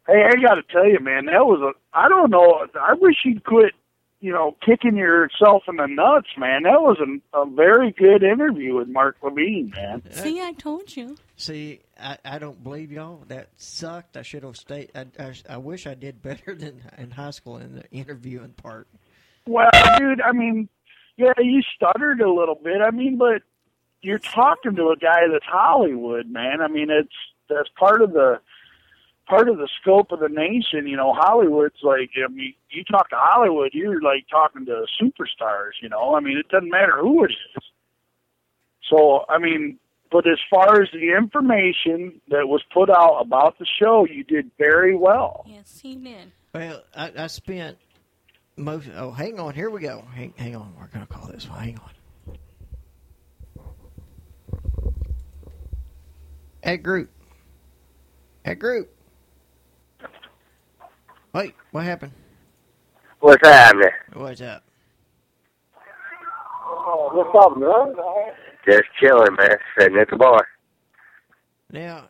[0.05, 1.97] Hey, I got to tell you, man, that was a.
[1.97, 2.67] I don't know.
[2.75, 3.73] I wish you'd quit.
[4.19, 6.63] You know, kicking yourself in the nuts, man.
[6.63, 10.03] That was a, a very good interview with Mark Levine, man.
[10.12, 11.17] See, I told you.
[11.38, 13.23] See, I, I don't believe y'all.
[13.29, 14.17] That sucked.
[14.17, 14.91] I should have stayed.
[14.93, 18.88] I, I, I wish I did better than in high school in the interviewing part.
[19.47, 20.69] Well, dude, I mean,
[21.17, 22.79] yeah, you stuttered a little bit.
[22.79, 23.41] I mean, but
[24.01, 26.61] you're talking to a guy that's Hollywood, man.
[26.61, 27.13] I mean, it's
[27.49, 28.39] that's part of the
[29.27, 30.87] part of the scope of the nation.
[30.87, 35.71] You know, Hollywood's like, I mean, you talk to Hollywood, you're like talking to superstars.
[35.81, 37.63] You know, I mean, it doesn't matter who it is.
[38.89, 39.79] So, I mean,
[40.11, 44.51] but as far as the information that was put out about the show, you did
[44.57, 45.45] very well.
[45.47, 46.33] Yes, he did.
[46.53, 47.77] Well, I, I spent
[48.57, 48.89] most.
[48.93, 49.53] Oh, hang on.
[49.53, 50.03] Here we go.
[50.13, 50.73] Hang, hang on.
[50.77, 51.59] We're gonna call this one.
[51.59, 51.91] Hang on.
[56.63, 57.10] At group.
[58.45, 58.89] At group.
[61.34, 62.12] Wait, what happened?
[63.19, 63.89] What's happening?
[64.13, 64.63] What's up?
[66.67, 67.95] Oh, what's up, man?
[68.67, 69.58] Just chilling, man.
[69.78, 70.47] Sitting at the bar.
[71.71, 72.10] Now,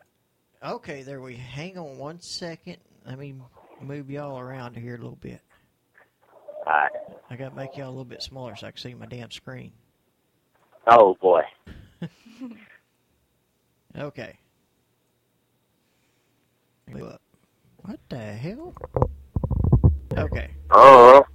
[0.65, 1.35] okay, there we.
[1.35, 2.77] Hang on one second.
[3.05, 3.35] Let me
[3.81, 5.41] move y'all around here a little bit.
[6.65, 6.91] Alright.
[7.29, 9.71] I gotta make y'all a little bit smaller so I can see my damn screen.
[10.87, 11.41] Oh, boy.
[13.97, 14.37] Okay.
[16.87, 17.17] Move.
[17.83, 18.73] What the hell?
[20.17, 20.51] Okay.
[20.69, 21.25] Oh.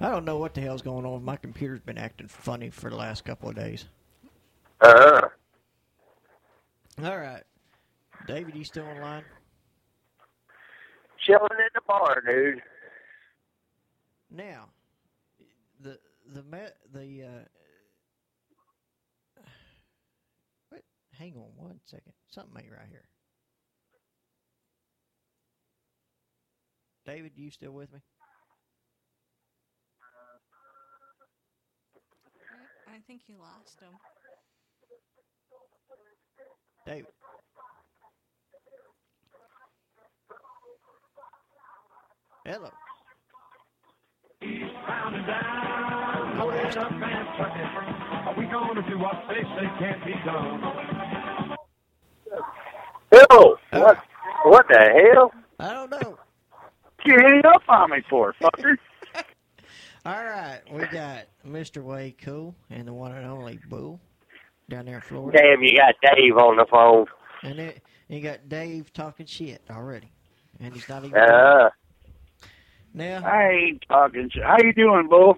[0.00, 1.24] I don't know what the hell's going on.
[1.24, 3.86] My computer's been acting funny for the last couple of days.
[4.80, 5.28] Uh-huh.
[7.02, 7.42] All right.
[8.26, 9.24] David, you still online?
[11.18, 12.62] Chilling at the bar, dude.
[14.30, 14.68] Now,
[15.80, 15.98] the
[16.32, 16.58] the me-
[16.92, 17.44] the uh,
[20.68, 20.82] what?
[21.18, 22.12] Hang on one second.
[22.28, 23.08] Something ain't right here.
[27.06, 28.00] David, you still with me?
[32.88, 33.90] I think you lost him.
[36.86, 37.06] David.
[42.44, 42.70] Hello.
[48.26, 50.60] Are we going to do what they say can't be done?
[53.10, 53.98] Bill, what,
[54.44, 55.32] what the hell?
[55.58, 56.18] I don't know.
[57.06, 58.76] You hang up on me for, fucker.
[60.06, 61.82] All right, we got Mr.
[61.82, 64.00] Wade Cool and the one and only Bull
[64.68, 65.38] down there in Florida.
[65.38, 67.06] Damn, you got Dave on the phone.
[67.42, 70.10] And it, you got Dave talking shit already,
[70.60, 71.18] and he's not even.
[71.18, 71.70] Uh,
[72.94, 74.44] now I ain't talking shit.
[74.44, 75.36] How you doing, Bull?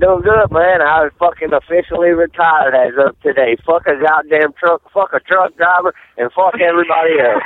[0.00, 0.80] doing good, man.
[0.82, 3.56] I was fucking officially retired as of today.
[3.66, 7.42] Fuck a goddamn truck, fuck a truck driver, and fuck everybody else.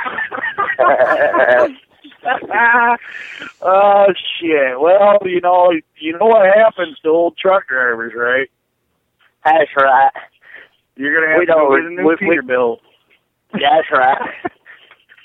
[3.61, 4.05] oh
[4.39, 4.79] shit.
[4.79, 8.49] Well, you know, you know what happens to old truck drivers, right?
[9.45, 10.11] That's right.
[10.95, 12.39] You're gonna have We to go don't- get a new we- we-
[13.53, 14.33] That's right.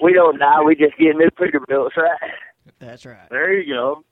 [0.00, 0.60] we don't die.
[0.62, 2.18] We just get new Peterbilts, right?
[2.78, 3.28] That's right.
[3.30, 4.04] There you go.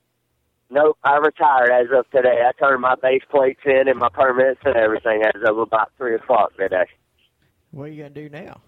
[0.69, 2.41] Nope, I retired as of today.
[2.43, 6.15] I turned my base plates in and my permits and everything as of about three
[6.15, 6.85] o'clock today.
[7.71, 8.61] What are you gonna do now?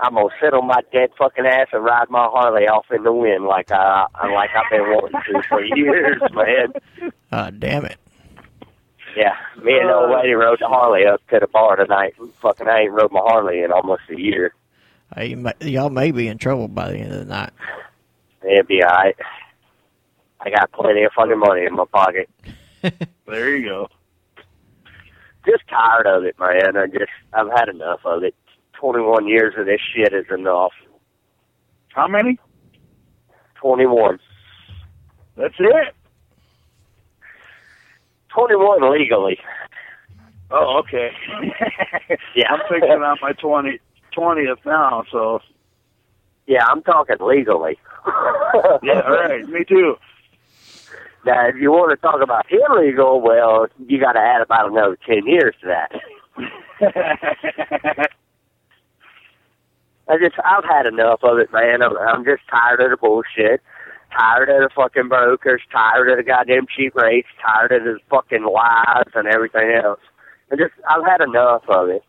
[0.00, 3.12] I'm gonna sit on my dead fucking ass and ride my Harley off in the
[3.12, 7.12] wind like I like I've been wanting to for years, man.
[7.30, 7.98] Ah, damn it.
[9.16, 12.14] Yeah, me and old lady rode the Harley up to the bar tonight.
[12.40, 14.54] Fucking, I ain't rode my Harley in almost a year.
[15.14, 17.50] Hey, y'all may be in trouble by the end of the night.
[18.42, 19.16] It'll be alright.
[20.40, 22.28] I got plenty of fucking money in my pocket.
[23.26, 23.88] There you go.
[25.44, 26.76] Just tired of it, man.
[26.78, 28.34] I just, I've had enough of it.
[28.80, 30.72] 21 years of this shit is enough.
[31.88, 32.38] How many?
[33.56, 34.18] 21.
[35.36, 35.94] That's it.
[38.28, 39.38] 21 legally.
[40.50, 41.10] Oh, okay.
[42.34, 42.50] Yeah.
[42.52, 43.80] I'm fixing on my twenty
[44.12, 45.40] twentieth now, so
[46.46, 47.78] Yeah, I'm talking legally.
[48.82, 49.46] yeah, all right.
[49.48, 49.96] Me too.
[51.26, 54.96] Now, if you want to talk about illegal, well, you got to add about another
[55.06, 55.92] 10 years to that.
[60.08, 61.82] I just, I've had enough of it, man.
[61.82, 63.60] I'm, I'm just tired of the bullshit.
[64.16, 65.60] Tired of the fucking brokers.
[65.70, 67.28] Tired of the goddamn cheap rates.
[67.44, 70.00] Tired of the fucking lies and everything else.
[70.50, 72.02] I just, I've had enough of it.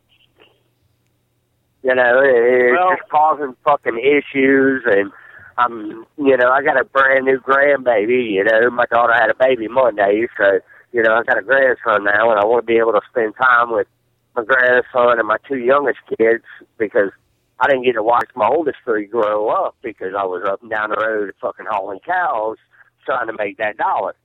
[1.83, 5.11] You know, it, it's Well- just causing fucking issues, and
[5.59, 8.31] I'm, you know, I got a brand new grandbaby.
[8.31, 10.59] You know, my daughter had a baby Monday, so
[10.91, 13.33] you know, I got a grandson now, and I want to be able to spend
[13.35, 13.87] time with
[14.35, 16.43] my grandson and my two youngest kids
[16.77, 17.11] because
[17.59, 20.71] I didn't get to watch my oldest three grow up because I was up and
[20.71, 22.57] down the road fucking hauling cows
[23.05, 24.15] trying to make that dollar.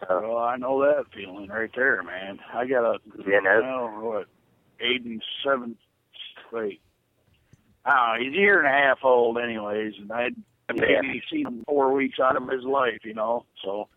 [0.00, 2.38] So, Well, I know that feeling right there, man.
[2.54, 4.26] I got a you know, well, what
[4.80, 5.76] eight and seven
[6.52, 6.80] wait.
[7.84, 10.34] I don't know, he's a year and a half old anyways, and I'd
[10.74, 11.00] Yeah.
[11.02, 13.44] maybe seen him four weeks out of his life, you know.
[13.64, 13.88] So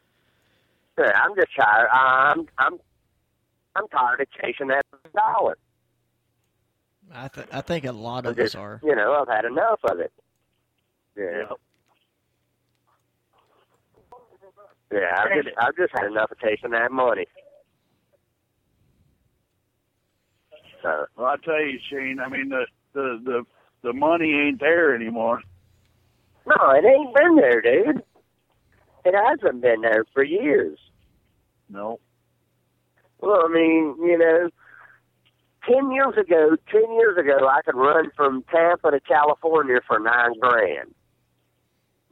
[0.97, 1.87] yeah, I'm just tired.
[1.91, 2.79] I'm, I'm,
[3.75, 5.57] I'm tired of chasing that dollar.
[7.13, 8.79] I th- I think a lot I of us are.
[8.83, 10.11] you know, I've had enough of it.
[11.17, 11.43] Yeah.
[14.91, 17.25] Yeah, I've just, I've just had enough of chasing that money.
[20.81, 23.45] So, well I tell you, Shane, I mean the the the
[23.83, 25.41] the money ain't there anymore.
[26.45, 28.03] no, it ain't been there, dude.
[29.05, 30.79] It hasn't been there for years.
[31.69, 31.99] No.
[33.19, 34.49] Well, I mean, you know,
[35.69, 40.39] ten years ago, ten years ago, I could run from Tampa to California for nine
[40.39, 40.93] grand.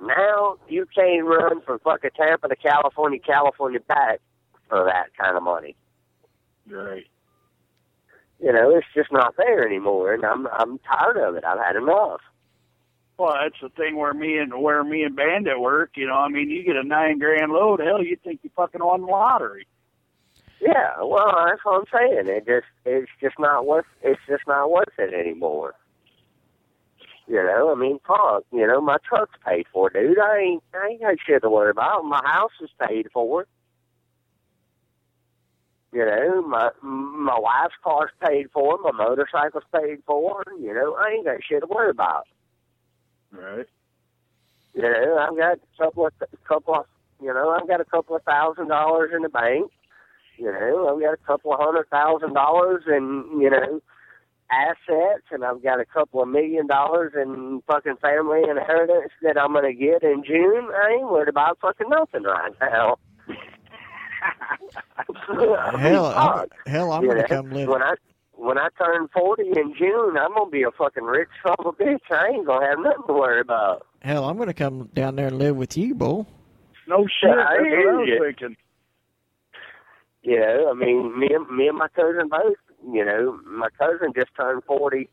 [0.02, 4.20] Now you can't run from fucking Tampa to California, California back
[4.68, 5.76] for that kind of money.
[6.68, 7.06] Right.
[8.42, 11.46] You know, it's just not there anymore, and I'm I'm tired of it.
[11.46, 12.22] I've had enough.
[13.18, 15.92] Well, that's the thing where me and where me and Bandit work.
[15.96, 18.84] You know, I mean, you get a nine grand load, hell, you think you fucking
[18.84, 19.68] won the lottery.
[20.60, 22.28] Yeah, well, that's what I'm saying.
[22.28, 25.76] It just it's just not worth it's just not worth it anymore.
[27.28, 28.44] You know, I mean, fuck.
[28.52, 30.20] You know, my truck's paid for, dude.
[30.20, 32.06] I ain't I ain't got shit to worry about.
[32.06, 33.46] My house is paid for.
[35.94, 38.78] You know, my my wife's car's paid for.
[38.78, 40.44] My motorcycle's paid for.
[40.60, 42.28] You know, I ain't got shit to worry about.
[43.32, 43.68] Right.
[44.74, 46.14] You know, I've got a couple of
[46.48, 46.86] couple of
[47.22, 49.72] you know, I've got a couple of thousand dollars in the bank.
[50.38, 53.82] You know, I've got a couple of hundred thousand dollars in, you know,
[54.52, 59.54] assets and I've got a couple of million dollars in fucking family inheritance that I'm
[59.54, 60.70] gonna get in June.
[60.74, 62.98] I ain't worried about fucking nothing right now.
[65.80, 67.68] Hell, I'm, hell, I'm You gonna know, come live.
[67.68, 67.96] When I
[68.34, 71.72] when I turn forty in June, I'm gonna be a fucking rich son of a
[71.72, 72.00] bitch.
[72.12, 73.86] I ain't gonna have nothing to worry about.
[74.02, 76.28] Hell, I'm going to come down there and live with you, bull.
[76.88, 77.30] No shit.
[77.30, 78.20] Yeah, I I hear was you.
[78.26, 78.58] thinking.
[80.24, 82.58] You know, I mean, me and me and my cousin both.
[82.92, 85.08] You know, my cousin just turned forty,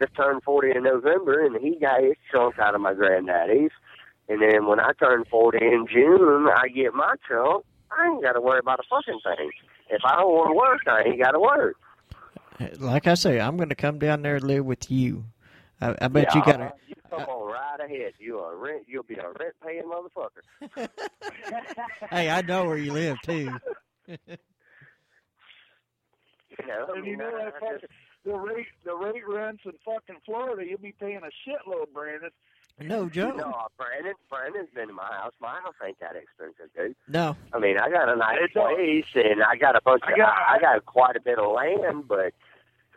[0.00, 3.70] just turned forty in November, and he got his chunk out of my granddaddy's.
[4.28, 7.64] And then when I turn forty in June, I get my chunk.
[7.96, 9.50] I ain't got to worry about a fucking thing.
[9.90, 11.76] If I don't want to work, I ain't got to work.
[12.78, 15.24] Like I say, I'm going to come down there and live with you.
[15.80, 16.64] I, I bet you got to.
[16.66, 18.12] Uh, you come on right ahead.
[18.18, 18.84] You a rent.
[18.86, 20.88] You'll be a rent paying motherfucker.
[22.10, 23.50] Hey, I know where you live too.
[26.60, 27.88] You know, And you know that fucking,
[28.24, 32.30] the rate the rate rents in fucking Florida, you'll be paying a shitload, Brandon.
[32.80, 33.36] No joke.
[33.38, 34.14] No, Brandon.
[34.28, 35.32] Brandon's been to my house.
[35.40, 36.96] My house ain't that expensive, dude.
[37.08, 37.36] No.
[37.52, 40.12] I mean, I got a nice It's all- place, and I got a bunch I
[40.12, 40.16] of.
[40.18, 42.34] got- I got quite a bit of land, but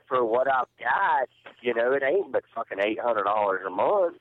[0.07, 1.29] for what I've got,
[1.61, 4.17] you know, it ain't but fucking eight hundred dollars a month.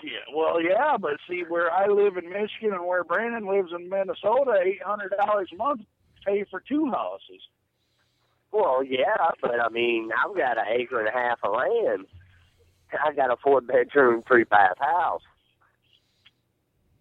[0.00, 0.22] Shit.
[0.34, 4.60] Well, yeah, but see, where I live in Michigan and where Brandon lives in Minnesota,
[4.64, 5.82] eight hundred dollars a month
[6.26, 7.42] pay for two houses.
[8.52, 12.06] Well, yeah, but I mean, I've got an acre and a half of land.
[13.04, 15.22] I got a four bedroom, three bath house.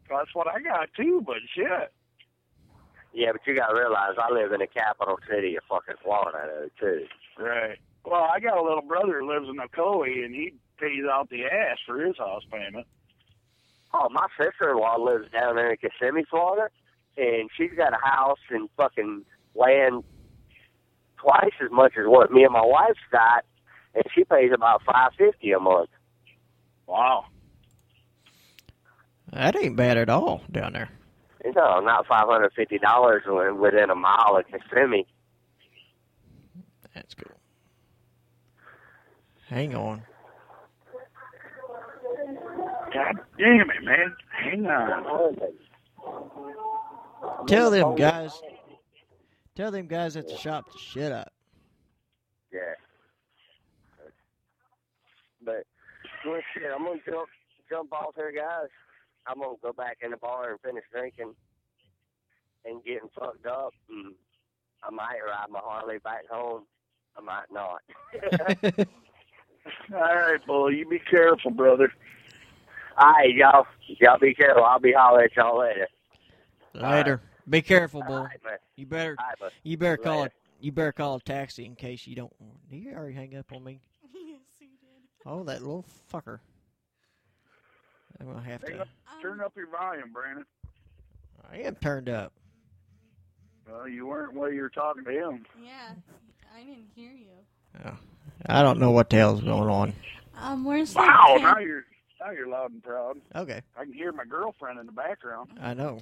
[0.09, 1.23] That's what I got too.
[1.25, 1.91] But shit.
[3.13, 6.47] Yeah, but you got to realize I live in the capital city of fucking Florida,
[6.47, 7.05] though, too.
[7.37, 7.77] Right.
[8.05, 11.43] Well, I got a little brother who lives in Ocoee, and he pays out the
[11.43, 12.87] ass for his house payment.
[13.93, 16.69] Oh, my sister-in-law lives down there in Kissimmee, Florida,
[17.17, 19.25] and she's got a house and fucking
[19.55, 20.03] land
[21.17, 23.43] twice as much as what me and my wife's got,
[23.93, 25.89] and she pays about five fifty a month.
[26.87, 27.25] Wow.
[29.31, 30.89] That ain't bad at all down there.
[31.55, 35.07] No, not five hundred fifty dollars within a mile of Kissimmee.
[36.93, 37.35] That's cool.
[39.47, 40.03] Hang on.
[42.93, 44.15] God damn it, man.
[44.31, 45.37] Hang on.
[47.47, 48.41] Tell them guys.
[49.55, 51.31] Tell them guys at the shop to shut up.
[52.51, 52.59] Yeah.
[55.43, 55.65] But
[56.25, 57.29] well, shit, I'm gonna jump
[57.69, 58.69] jump off here, guys.
[59.27, 61.35] I'm gonna go back in the bar and finish drinking
[62.65, 64.15] and getting fucked up, and
[64.83, 66.63] I might ride my Harley back home.
[67.15, 67.81] I might not.
[69.93, 70.73] All right, Bull.
[70.73, 71.93] You be careful, brother.
[72.97, 73.67] All right, y'all.
[73.99, 74.63] Y'all be careful.
[74.63, 75.87] I'll be hollering at y'all later.
[76.73, 77.21] Later.
[77.47, 78.15] Be careful, bull.
[78.15, 78.57] All right, man.
[78.75, 79.15] You better.
[79.19, 79.51] All right, bud.
[79.61, 80.33] You better call it.
[80.59, 82.33] You better call a taxi in case you don't.
[82.71, 83.81] Did you already hang up on me?
[84.15, 85.27] yes, he did.
[85.27, 86.39] Oh, that little fucker.
[88.21, 88.81] I'm gonna have Turn to.
[88.81, 88.87] up,
[89.21, 90.45] turn up your volume, Brandon.
[91.51, 92.31] I am turned up.
[93.69, 95.45] Well, you weren't while you were talking to him.
[95.61, 95.93] Yeah,
[96.55, 97.31] I didn't hear you.
[97.85, 97.97] Oh,
[98.45, 99.93] I don't know what the hell's going on.
[100.37, 101.85] Um, where's Wow, the now you're
[102.19, 103.17] now you're loud and proud.
[103.35, 105.49] Okay, I can hear my girlfriend in the background.
[105.59, 105.99] I know.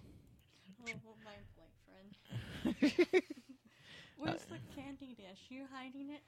[0.84, 2.94] Well, well, my boyfriend.
[4.18, 5.40] Where's the candy dish?
[5.50, 6.22] You hiding it?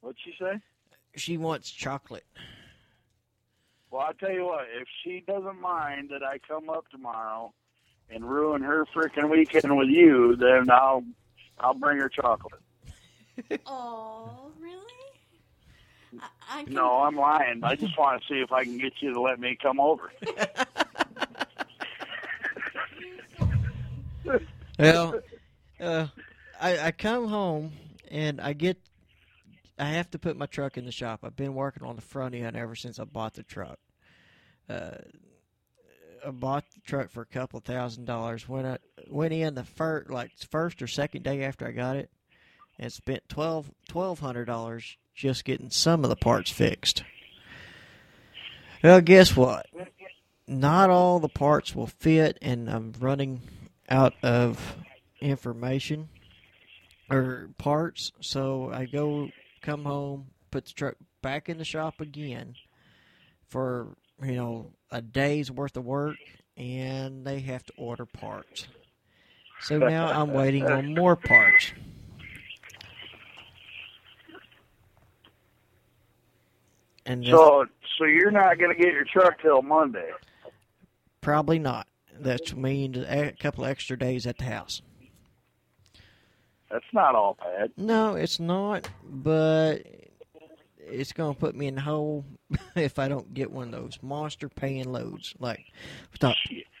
[0.00, 0.58] What'd she say?
[1.16, 2.24] She wants chocolate.
[3.90, 7.52] Well, I tell you what, if she doesn't mind that I come up tomorrow
[8.10, 11.04] and ruin her freaking weekend with you, then I'll
[11.58, 12.60] I'll bring her chocolate.
[13.66, 14.82] Oh, really?
[16.20, 17.62] I, I can, No, I'm lying.
[17.62, 20.10] I just want to see if I can get you to let me come over.
[24.78, 25.20] Well,
[25.80, 26.06] uh,
[26.60, 27.72] I, I come home
[28.10, 28.78] and I get.
[29.78, 31.20] I have to put my truck in the shop.
[31.22, 33.78] I've been working on the front end ever since I bought the truck.
[34.68, 34.96] Uh,
[36.26, 38.48] I bought the truck for a couple thousand dollars.
[38.48, 42.10] When I went in the first, like first or second day after I got it,
[42.78, 47.04] and spent twelve twelve hundred dollars just getting some of the parts fixed.
[48.82, 49.66] Well, guess what?
[50.46, 53.42] Not all the parts will fit, and I'm running
[53.88, 54.76] out of
[55.20, 56.08] information
[57.10, 58.12] or parts.
[58.20, 59.28] So I go,
[59.60, 62.54] come home, put the truck back in the shop again
[63.48, 66.16] for you know a day's worth of work,
[66.56, 68.66] and they have to order parts.
[69.60, 71.72] So now I'm waiting on more parts.
[77.06, 77.66] And this- So,
[77.98, 80.10] so you're not going to get your truck till Monday.
[81.20, 81.86] Probably not.
[82.20, 84.82] That means a couple of extra days at the house.
[86.70, 87.72] That's not all bad.
[87.76, 89.82] No, it's not, but
[90.78, 92.24] it's going to put me in the hole
[92.76, 95.66] if I don't get one of those monster paying loads like
[96.14, 96.36] stop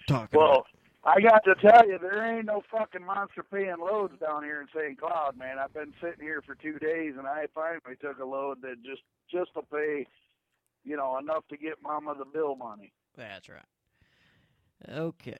[0.06, 0.66] talking Well, about.
[1.04, 4.66] I got to tell you, there ain't no fucking monster paying loads down here in
[4.74, 4.98] St.
[5.00, 5.58] Cloud, man.
[5.58, 9.02] I've been sitting here for two days, and I finally took a load that just
[9.30, 10.06] just to pay,
[10.84, 12.92] you know, enough to get Mama the bill money.
[13.16, 13.62] That's right.
[14.92, 15.36] Okay.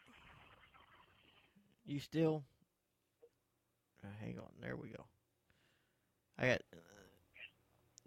[1.87, 2.45] You still?
[4.05, 4.49] Uh, hang on.
[4.61, 5.05] There we go.
[6.39, 6.63] I got.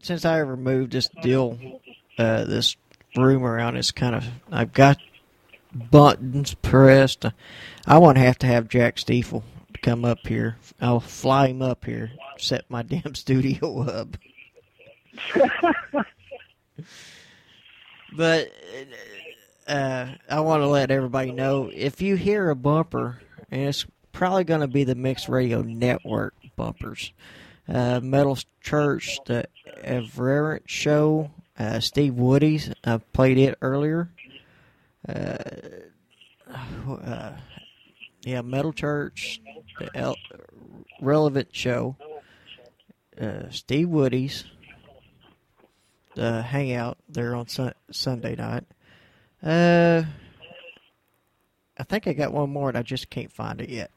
[0.01, 1.57] Since I removed this deal,
[2.17, 2.75] uh, this
[3.15, 4.25] room around is kind of.
[4.51, 4.97] I've got
[5.73, 7.25] buttons pressed.
[7.85, 9.43] I won't have to have Jack Stiefel
[9.81, 10.57] come up here.
[10.79, 14.17] I'll fly him up here, set my damn studio up.
[18.15, 18.51] but
[19.67, 24.43] uh, I want to let everybody know if you hear a bumper, and it's probably
[24.43, 27.11] going to be the Mixed Radio Network bumpers.
[27.67, 29.45] Uh, Metal Church, the
[29.83, 32.71] Everett Show, uh, Steve Woody's.
[32.83, 34.09] I played it earlier.
[35.07, 35.37] Uh,
[36.87, 37.31] uh,
[38.23, 39.41] yeah, Metal Church,
[39.79, 40.17] the El-
[41.01, 41.95] Relevant Show,
[43.19, 44.43] uh, Steve Woody's,
[46.15, 48.65] the Hangout there on sun- Sunday night.
[49.41, 50.03] Uh,
[51.77, 53.91] I think I got one more, and I just can't find it yet.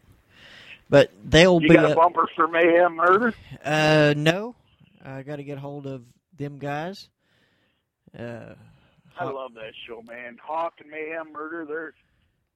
[0.95, 3.35] But they'll You be got a bumper for Mayhem Murder?
[3.65, 4.55] uh, no,
[5.05, 6.05] I got to get hold of
[6.37, 7.09] them guys.
[8.17, 8.55] Uh,
[9.19, 10.39] I love that show, man.
[10.41, 11.95] Hawk and Mayhem Murder, they're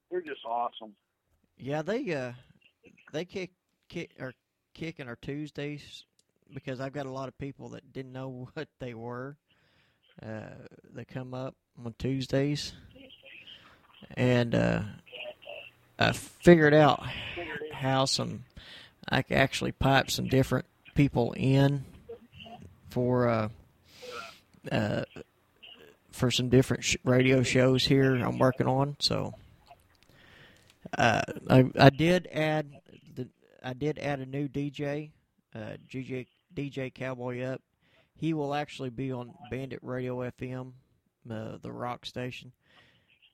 [0.08, 0.94] they're just awesome.
[1.58, 2.30] yeah, they uh,
[3.12, 3.50] they kick
[3.88, 4.32] kick or
[4.72, 6.04] kicking our Tuesdays
[6.54, 9.36] because I've got a lot of people that didn't know what they were.
[10.24, 10.50] Uh,
[10.94, 12.72] they come up on Tuesdays,
[14.16, 14.82] and uh,
[15.98, 17.02] I figured it out
[17.78, 18.44] how some
[19.08, 21.84] I actually pipe some different people in
[22.90, 23.48] for uh,
[24.70, 25.04] uh,
[26.10, 28.96] for some different sh- radio shows here I'm working on.
[28.98, 29.34] So
[30.96, 32.80] uh, I I did add
[33.14, 33.28] the
[33.62, 35.10] I did add a new DJ,
[35.54, 37.62] uh, DJ DJ Cowboy Up.
[38.14, 40.72] He will actually be on Bandit Radio FM,
[41.30, 42.52] uh, the rock station.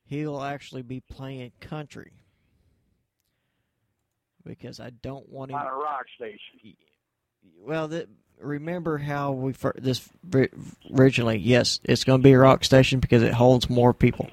[0.04, 2.12] He'll actually be playing country
[4.44, 6.76] because I don't want him On a rock station.
[7.60, 10.08] well, the, remember how we fir- this
[10.92, 11.38] originally?
[11.38, 14.28] Yes, it's going to be a rock station because it holds more people.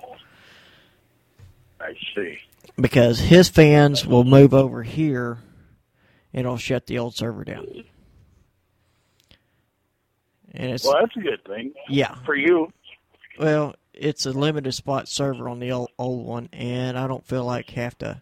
[1.79, 2.37] I see.
[2.79, 5.39] Because his fans will move over here,
[6.33, 7.83] and it'll shut the old server down.
[10.53, 11.73] And it's Well, that's a good thing.
[11.89, 12.15] Yeah.
[12.25, 12.71] For you.
[13.39, 17.45] well, it's a limited spot server on the old, old one, and I don't feel
[17.45, 18.21] like have to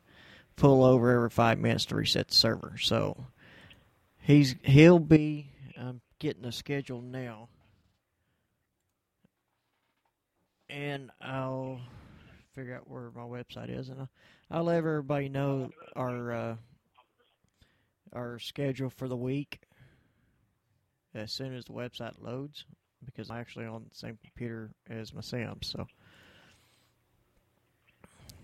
[0.60, 2.78] pull over every five minutes to reset the server.
[2.80, 3.26] So
[4.20, 5.54] he's he'll be.
[6.20, 7.48] Getting the schedule now,
[10.70, 11.80] and I'll
[12.54, 14.10] figure out where my website is, and I'll,
[14.52, 16.56] I'll let everybody know our uh,
[18.12, 19.62] our schedule for the week
[21.16, 22.66] as soon as the website loads
[23.06, 25.60] because I'm actually on the same computer as my Sam.
[25.62, 25.88] So,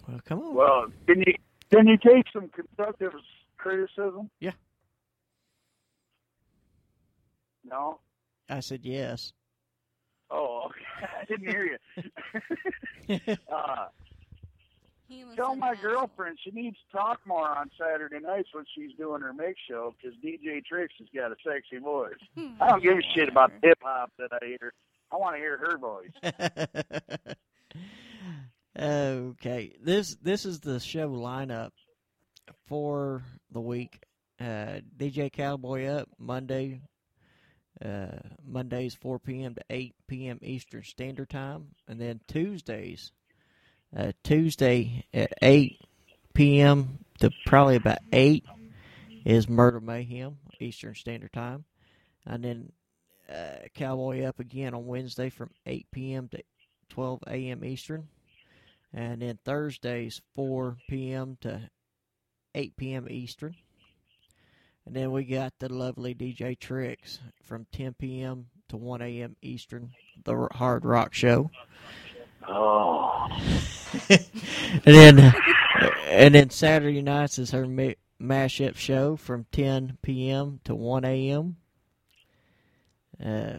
[0.07, 0.55] well, come on.
[0.55, 1.33] Well, can you
[1.75, 3.11] can you take some constructive
[3.57, 4.29] criticism?
[4.39, 4.51] Yeah.
[7.63, 7.99] No.
[8.49, 9.33] I said yes.
[10.31, 11.07] Oh, okay.
[11.21, 11.77] I didn't hear
[13.07, 13.19] you.
[13.53, 13.87] uh,
[15.35, 19.33] tell my girlfriend she needs to talk more on Saturday nights when she's doing her
[19.33, 22.13] mix show because DJ Trix has got a sexy voice.
[22.61, 24.73] I don't give a shit about hip hop that I hear.
[25.11, 26.11] I want to hear her voice.
[28.79, 31.71] okay, this this is the show lineup
[32.67, 34.01] for the week.
[34.39, 36.81] Uh, DJ Cowboy up Monday.
[37.83, 38.07] Uh,
[38.47, 39.53] Mondays 4 p.m.
[39.53, 40.39] to 8 p.m.
[40.41, 43.11] Eastern Standard Time, and then Tuesdays,
[43.95, 45.77] uh, Tuesday at 8
[46.33, 46.99] p.m.
[47.19, 48.45] to probably about 8
[49.25, 51.65] is Murder Mayhem Eastern Standard Time,
[52.25, 52.71] and then
[53.29, 56.29] uh, Cowboy up again on Wednesday from 8 p.m.
[56.29, 56.41] to
[56.89, 57.65] 12 a.m.
[57.65, 58.07] Eastern,
[58.95, 61.37] and then Thursdays 4 p.m.
[61.41, 61.69] to
[62.55, 63.07] 8 p.m.
[63.09, 63.55] Eastern.
[64.85, 68.47] And then we got the lovely DJ Tricks from 10 p.m.
[68.69, 69.35] to 1 a.m.
[69.41, 69.91] Eastern,
[70.23, 71.51] the Hard Rock Show.
[72.47, 73.27] Oh.
[74.09, 75.33] and then,
[76.05, 80.61] and then Saturday nights is her mi- mashup show from 10 p.m.
[80.63, 81.57] to 1 a.m.
[83.23, 83.55] Uh,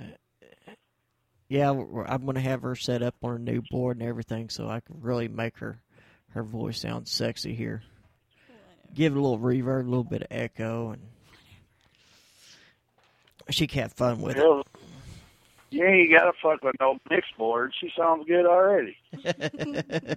[1.49, 4.81] yeah, I'm gonna have her set up on a new board and everything, so I
[4.81, 5.81] can really make her
[6.31, 7.83] her voice sound sexy here.
[8.95, 11.03] Give it a little reverb, a little bit of echo, and
[13.51, 14.43] she can have fun with it.
[14.43, 14.65] Well,
[15.71, 17.73] you ain't got to fuck with no mix board.
[17.79, 18.97] She sounds good already.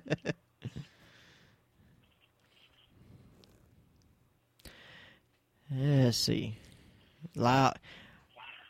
[5.72, 6.58] Let's see.
[7.36, 7.78] Loud.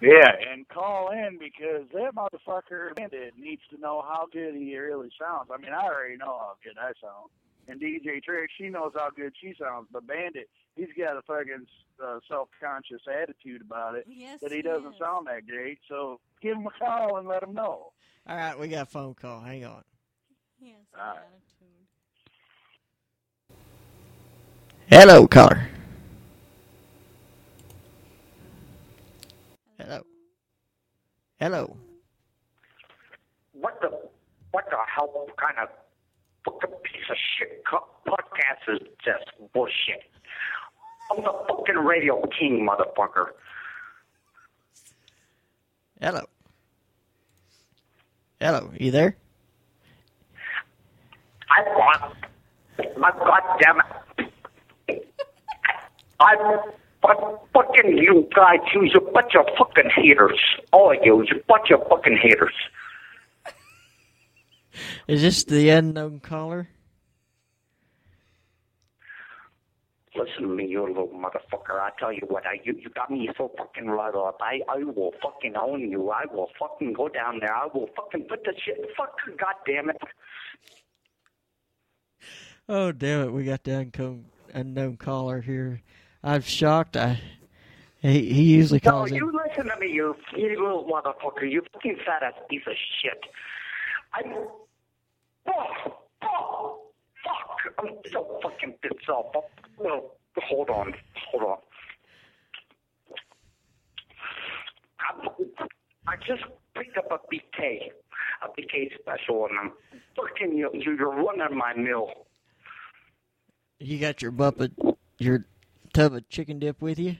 [0.00, 5.10] Yeah, and call in because that motherfucker Bandit needs to know how good he really
[5.18, 5.48] sounds.
[5.52, 7.30] I mean, I already know how good I sound.
[7.68, 9.88] And DJ Trick, she knows how good she sounds.
[9.92, 11.66] But Bandit, he's got a fucking
[12.04, 14.98] uh, self-conscious attitude about it Yes, that he he doesn't is.
[15.00, 15.78] sound that great.
[15.88, 17.92] So give him a call and let him know.
[18.28, 19.40] All right, we got a phone call.
[19.42, 19.84] Hang on.
[20.58, 21.40] He has All right.
[24.88, 25.68] Hello, caller.
[29.78, 30.02] Hello.
[31.40, 31.76] Hello.
[33.52, 33.90] What the
[34.52, 35.68] what the hell kind of
[36.46, 37.62] fucking piece of shit
[38.06, 40.02] podcast is just bullshit?
[41.10, 43.26] I'm the fucking radio king, motherfucker.
[46.00, 46.22] Hello.
[48.40, 48.70] Hello.
[48.78, 49.16] You there?
[51.50, 52.14] I want
[52.98, 53.80] my goddamn.
[56.20, 56.36] I
[57.02, 60.38] fuck- fucking you guys, you's a bunch of fucking haters.
[60.72, 62.54] All of you, you a bunch of fucking haters.
[65.06, 66.68] Is this the unknown caller?
[70.16, 71.78] Listen to me, you little motherfucker.
[71.78, 74.38] I tell you what, I you, you got me so fucking right up.
[74.40, 76.10] I I will fucking own you.
[76.10, 77.54] I will fucking go down there.
[77.54, 78.78] I will fucking put the shit.
[78.96, 80.00] Fuck, god damn it.
[82.68, 83.32] Oh damn it!
[83.32, 85.82] We got the unknown unknown caller here.
[86.24, 86.96] I'm shocked.
[86.96, 87.20] I
[88.00, 89.16] he he usually No, calls in.
[89.16, 91.48] you listen to me, you, you little motherfucker.
[91.50, 93.22] You fucking fat ass piece of shit.
[94.14, 94.22] I.
[95.48, 95.92] Oh,
[96.22, 96.78] oh,
[97.24, 97.74] fuck.
[97.78, 99.34] I'm so fucking pissed off.
[99.80, 100.94] Oh, hold on.
[101.30, 101.58] Hold on.
[104.98, 106.42] I, I just
[106.74, 107.78] picked up a BK,
[108.42, 109.72] a BK special, and I'm
[110.16, 110.70] fucking you.
[110.74, 112.10] You're running my mill.
[113.78, 114.72] You got your bucket,
[115.18, 115.44] your
[115.92, 117.16] tub of chicken dip with you?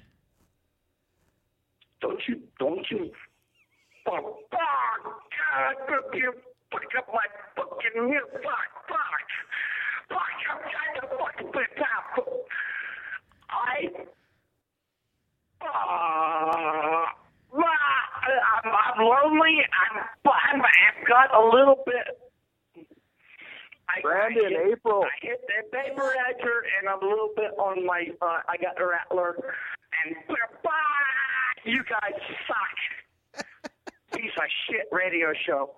[2.01, 2.41] Don't you?
[2.59, 3.11] Don't you?
[4.09, 5.21] Oh, fuck!
[5.53, 5.75] God,
[6.15, 6.33] you
[6.99, 8.31] up my fucking milk.
[8.33, 8.71] Fuck!
[8.89, 9.27] Fuck!
[10.09, 10.37] Fuck!
[10.51, 12.05] I'm trying to fucking put it down.
[13.51, 13.91] I.
[15.63, 17.07] Uh,
[17.57, 19.59] I'm, I'm lonely.
[19.63, 22.87] I'm, I'm, I've got a little bit.
[23.89, 25.05] I, Brandon, I hit, April.
[25.05, 28.09] I hit that paper edger and I'm a little bit on my.
[28.21, 29.37] Uh, I got the rattler,
[30.05, 30.17] and
[31.65, 32.15] you guys
[32.47, 33.45] suck.
[34.13, 35.71] Piece of shit radio show.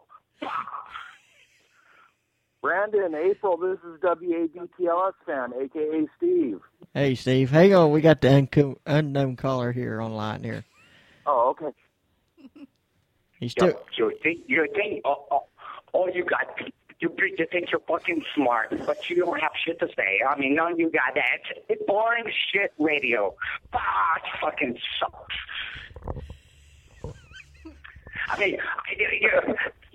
[2.61, 6.61] Brandon, April, this is WABTLS fan, aka Steve.
[6.93, 7.93] Hey Steve, hang on.
[7.93, 10.65] We got the unco- unknown caller here online here.
[11.27, 12.67] Oh, okay.
[13.39, 13.81] He's still.
[13.97, 15.45] You think you think oh, oh,
[15.93, 16.47] all you got
[17.01, 20.21] you you think you're fucking smart, but you don't have shit to say.
[20.29, 21.63] I mean, none of you got that.
[21.69, 23.35] It's boring shit radio.
[23.73, 25.37] Ah, it fucking sucks.
[28.31, 29.31] I mean, I, you,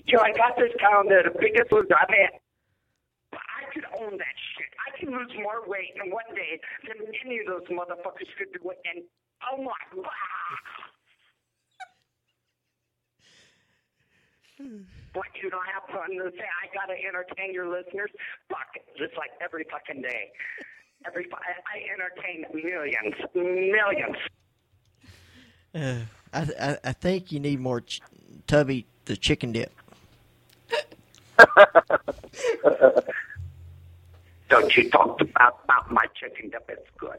[0.06, 1.24] you know, I got this down there.
[1.24, 1.95] The biggest loser.
[1.95, 2.28] I mean,
[3.34, 4.72] I could own that shit.
[4.84, 8.70] I can lose more weight in one day than any of those motherfuckers could do
[8.70, 8.80] it.
[8.86, 9.04] And
[9.51, 10.04] oh my, god.
[15.14, 16.45] But you don't have something to say.
[16.45, 18.10] I gotta entertain your listeners.
[18.49, 20.32] Fuck, just like every fucking day.
[21.06, 24.16] Every I, I entertain millions, millions.
[25.76, 28.01] Uh, I, I I think you need more ch-
[28.47, 29.72] Tubby the chicken dip.
[34.49, 36.66] Don't you talk about about my chicken dip?
[36.70, 37.18] It's good.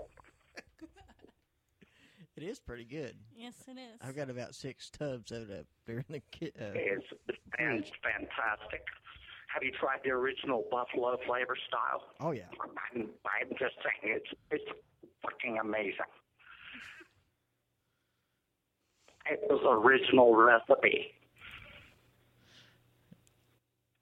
[2.36, 3.14] It is pretty good.
[3.36, 4.00] Yes, it is.
[4.02, 7.06] I've got about six tubs of it up there in the ki- uh, It's,
[7.58, 8.82] it's fantastic.
[9.52, 12.02] Have you tried the original buffalo flavor style?
[12.20, 12.46] Oh yeah.
[12.60, 14.64] I'm, I'm just saying, it's it's
[15.22, 15.94] fucking amazing.
[19.26, 21.14] It was original recipe.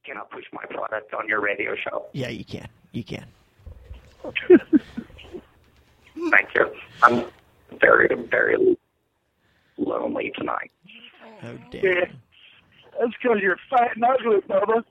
[0.05, 2.07] Can I push my product on your radio show?
[2.13, 2.69] Yeah, you can.
[2.91, 3.25] You can.
[6.31, 6.73] Thank you.
[7.03, 7.27] I'm
[7.81, 8.77] very, very
[9.79, 10.71] lonely tonight.
[11.45, 12.07] Oh Yeah.
[13.01, 14.85] That's because you're fat and ugly, Bubba.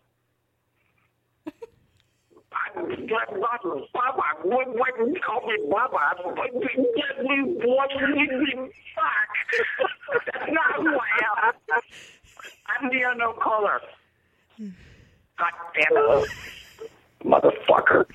[2.75, 3.85] I'm not Bubba.
[3.93, 4.23] Bubba.
[4.43, 6.35] What, what you call me Bubba?
[6.35, 9.31] What you what you fuck?
[10.33, 11.53] That's not who I am.
[12.67, 13.81] I'm the unknown caller.
[15.37, 16.05] God damn it.
[16.09, 16.25] Uh,
[17.25, 18.05] motherfucker.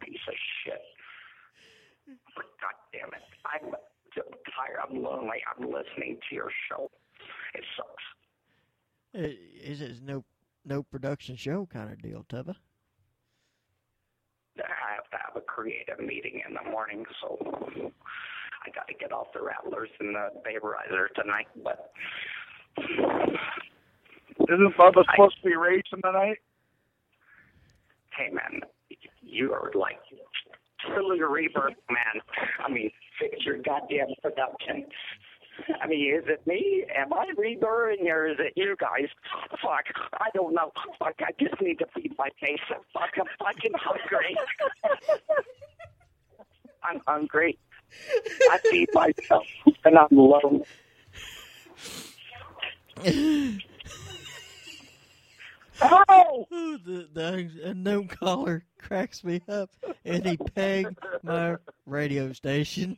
[0.00, 0.82] Piece of shit.
[2.34, 2.74] For God
[3.46, 3.70] I'm
[4.56, 4.78] tired.
[4.88, 5.42] I'm lonely.
[5.56, 6.90] I'm listening to your show.
[7.54, 8.04] It sucks.
[9.14, 10.24] Uh, it is it's no
[10.64, 12.56] no production show kind of deal, Tubba.
[14.58, 17.38] I have to have a creative meeting in the morning, so
[18.64, 21.48] I got to get off the Rattlers and the Vaporizer tonight.
[21.62, 21.92] But
[24.48, 26.38] Isn't Bubba supposed to be racing tonight?
[28.16, 28.60] hey, man,
[29.22, 29.98] you are like
[30.86, 32.22] truly a rebirth, man.
[32.64, 32.90] I mean,
[33.20, 34.86] fix your goddamn production.
[35.82, 36.84] I mean, is it me?
[36.94, 39.08] Am I rebirthing or is it you guys?
[39.50, 40.70] Fuck, I don't know.
[40.98, 42.58] Fuck, I just need to feed my face.
[42.92, 44.36] Fuck, I'm fucking hungry.
[46.82, 47.58] I'm hungry.
[48.50, 49.46] I feed myself
[49.84, 50.62] and I'm alone.
[55.82, 56.46] Oh!
[56.50, 59.70] The, the unknown caller cracks me up,
[60.04, 61.56] and he pegged my
[61.86, 62.96] radio station.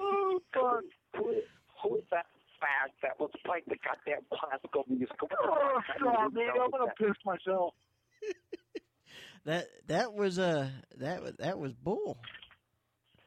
[0.00, 0.82] Oh, God.
[1.16, 1.34] Who,
[1.82, 2.26] who is that
[2.60, 5.16] fag that was playing the goddamn classical music?
[5.22, 7.74] Oh, God, man, I'm gonna piss myself.
[9.44, 10.68] That that was uh
[10.98, 12.18] that was that was bull.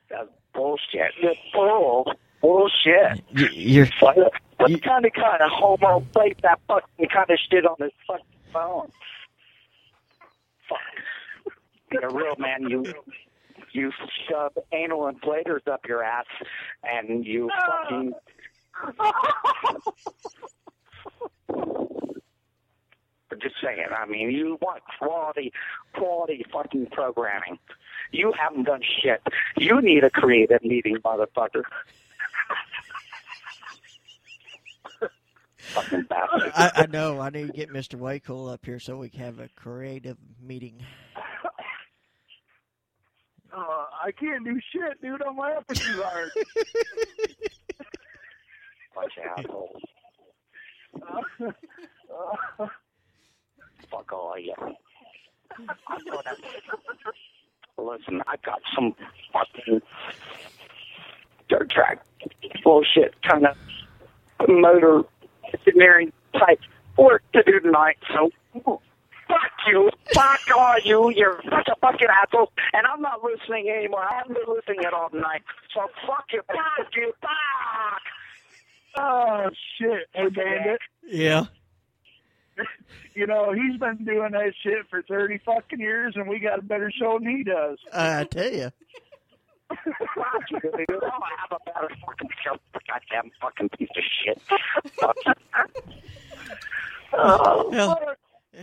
[0.10, 1.14] That's bullshit.
[1.24, 2.12] That's bull.
[2.42, 3.24] Bullshit.
[3.34, 3.88] Y- You're
[4.60, 7.92] What, what kind of kind of homo plays that fucking kind of shit on his
[8.06, 8.92] fucking phone?
[10.68, 10.80] Fuck.
[11.92, 12.70] You're a real man.
[12.70, 12.84] You
[13.72, 13.92] you
[14.30, 16.26] shove anal inflators up your ass,
[16.84, 18.14] and you fucking.
[23.42, 23.86] Just saying.
[23.98, 25.54] I mean, you want quality,
[25.94, 27.58] quality fucking programming.
[28.12, 29.22] You haven't done shit.
[29.56, 31.64] You need a creative meeting, motherfucker.
[35.70, 36.52] fucking bastard.
[36.56, 37.20] I, I know.
[37.20, 37.96] I need to get Mr.
[38.00, 40.82] Waycool up here so we can have a creative meeting.
[43.52, 45.22] Uh, I can't do shit, dude.
[45.22, 46.30] I'm laughing too hard.
[48.96, 49.82] Bunch of assholes.
[52.60, 52.68] Uh,
[53.92, 54.54] Fuck all of you.
[57.78, 58.22] Listen.
[58.28, 58.94] I got some
[59.34, 59.82] fucking
[61.50, 62.06] dirt track
[62.64, 63.58] bullshit kind of
[64.48, 65.04] motor
[65.54, 66.60] engineering type
[66.98, 67.98] work to do tonight.
[68.14, 68.30] So
[69.28, 71.12] fuck you, fuck all you.
[71.16, 74.04] You're such a fucking asshole, and I'm not listening anymore.
[74.04, 75.42] I haven't been listening at all tonight.
[75.74, 78.02] So fuck you, fuck you, fuck.
[78.98, 80.80] oh shit, hey Bandit.
[81.08, 81.46] Yeah.
[83.16, 86.62] You know he's been doing that shit for thirty fucking years, and we got a
[86.62, 87.78] better show than he does.
[87.94, 88.72] I tell you.
[89.70, 90.60] Fuck you.
[90.64, 92.56] Oh, I have a better fucking show.
[92.88, 94.42] Goddamn fucking piece of shit.
[97.14, 98.00] oh, Hell,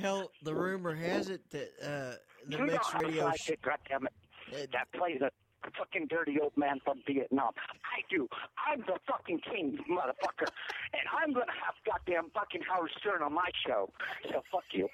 [0.01, 2.17] hell, the rumor has it that uh,
[2.49, 3.27] the you mixed know I'm radio.
[3.29, 5.31] a Sh- sidekick, goddammit, that plays a
[5.77, 7.51] fucking dirty old man from Vietnam.
[7.85, 8.29] I do.
[8.71, 10.49] I'm the fucking king, motherfucker.
[10.93, 13.91] And I'm gonna have goddamn fucking Howard Stern on my show.
[14.31, 14.89] So fuck you.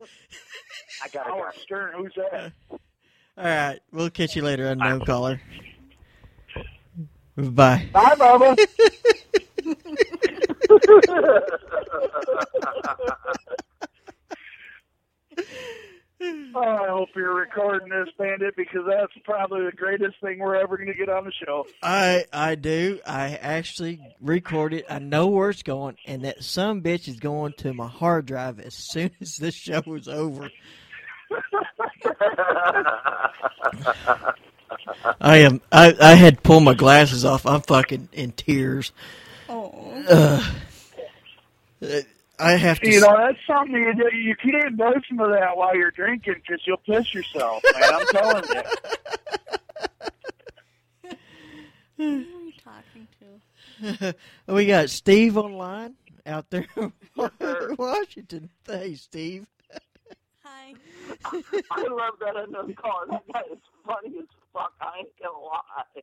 [1.04, 1.60] I gotta Howard go.
[1.60, 2.52] Stern, who's that?
[3.38, 5.40] All right, we'll catch you later, unknown caller.
[7.36, 7.88] Bye.
[7.92, 8.56] Bye, Bubba.
[16.20, 20.76] Oh, I hope you're recording this, Bandit, because that's probably the greatest thing we're ever
[20.76, 21.64] going to get on the show.
[21.80, 22.98] I I do.
[23.06, 24.84] I actually record it.
[24.90, 28.58] I know where it's going, and that some bitch is going to my hard drive
[28.58, 30.50] as soon as this show is over.
[35.20, 35.60] I am.
[35.72, 37.46] I I had to pull my glasses off.
[37.46, 38.92] I'm fucking in tears.
[39.48, 40.04] Oh.
[40.08, 40.42] Uh,
[42.38, 42.90] I have to.
[42.90, 46.34] You know, that's something you, do- you can't do some of that while you're drinking
[46.46, 47.82] because you'll piss yourself, man.
[47.94, 48.62] I'm telling you.
[51.96, 53.08] Who are you talking
[53.98, 54.14] to?
[54.52, 55.94] we got Steve online
[56.26, 56.92] out there in
[57.76, 58.50] Washington.
[58.66, 59.46] Hey, Steve.
[61.24, 61.42] Hi.
[61.70, 63.06] I love that unknown caller.
[63.10, 64.72] That guy is funny as fuck.
[64.80, 66.02] I ain't gonna lie.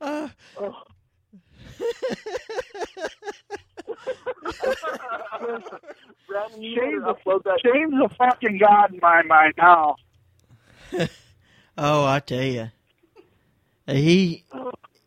[0.00, 0.28] uh,
[6.28, 7.60] Brandon, you Shane's better a, upload that.
[7.64, 9.96] Shane's a fucking god in my mind now.
[11.78, 12.70] oh, I tell you,
[13.86, 14.44] he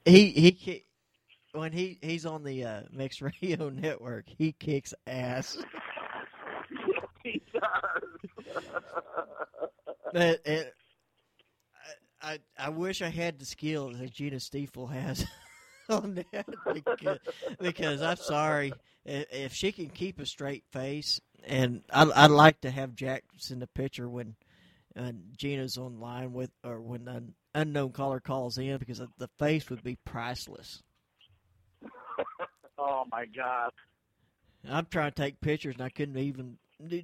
[0.06, 0.86] he he
[1.54, 5.58] when he he's on the uh, Mixed Radio Network, he kicks ass.
[10.14, 10.74] It,
[12.22, 15.26] I, I I wish I had the skill that Gina Stiefel has
[15.90, 17.20] on that because,
[17.60, 18.74] because I'm sorry
[19.08, 23.60] if, she can keep a straight face, and I, I'd like to have Jackson in
[23.60, 24.36] the picture when
[24.98, 29.84] uh, Gina's online with, or when an unknown caller calls in, because the face would
[29.84, 30.84] be priceless.
[32.80, 33.72] Oh my god.
[34.70, 36.58] I'm trying to take pictures, and I couldn't even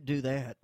[0.04, 0.56] do that.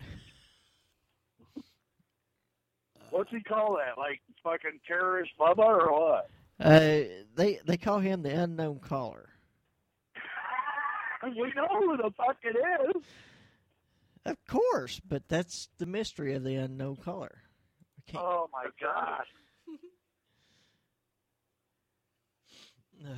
[3.12, 3.98] What's he call that?
[3.98, 6.30] Like fucking terrorist Bubba or what?
[6.60, 7.04] Uh,
[7.36, 9.30] they they call him the unknown caller.
[11.24, 13.04] We know who the fuck it is.
[14.26, 17.42] Of course, but that's the mystery of the unknown caller.
[18.16, 19.24] Oh my god.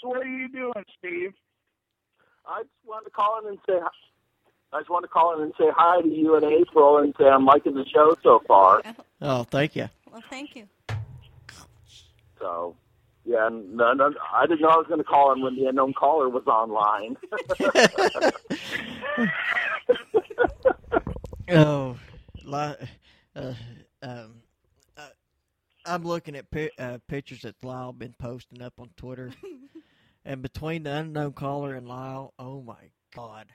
[0.00, 1.32] So what are you doing, Steve?
[2.46, 3.80] I just wanted to call in and say
[4.74, 7.26] I just want to call in and say hi to you and April and say
[7.26, 8.82] I'm liking the show so far.
[9.22, 9.88] Oh, thank you.
[10.10, 10.66] Well, thank you.
[12.40, 12.74] So
[13.24, 15.94] yeah, no, no, I didn't know I was going to call in when the unknown
[15.94, 17.16] caller was online.
[21.50, 21.96] Oh,
[22.42, 22.74] li-
[23.36, 23.52] uh,
[24.02, 24.34] um,
[24.96, 25.08] uh,
[25.84, 29.30] I'm looking at pi- uh, pictures that Lyle been posting up on Twitter,
[30.24, 33.48] and between the unknown caller and Lyle, oh my god,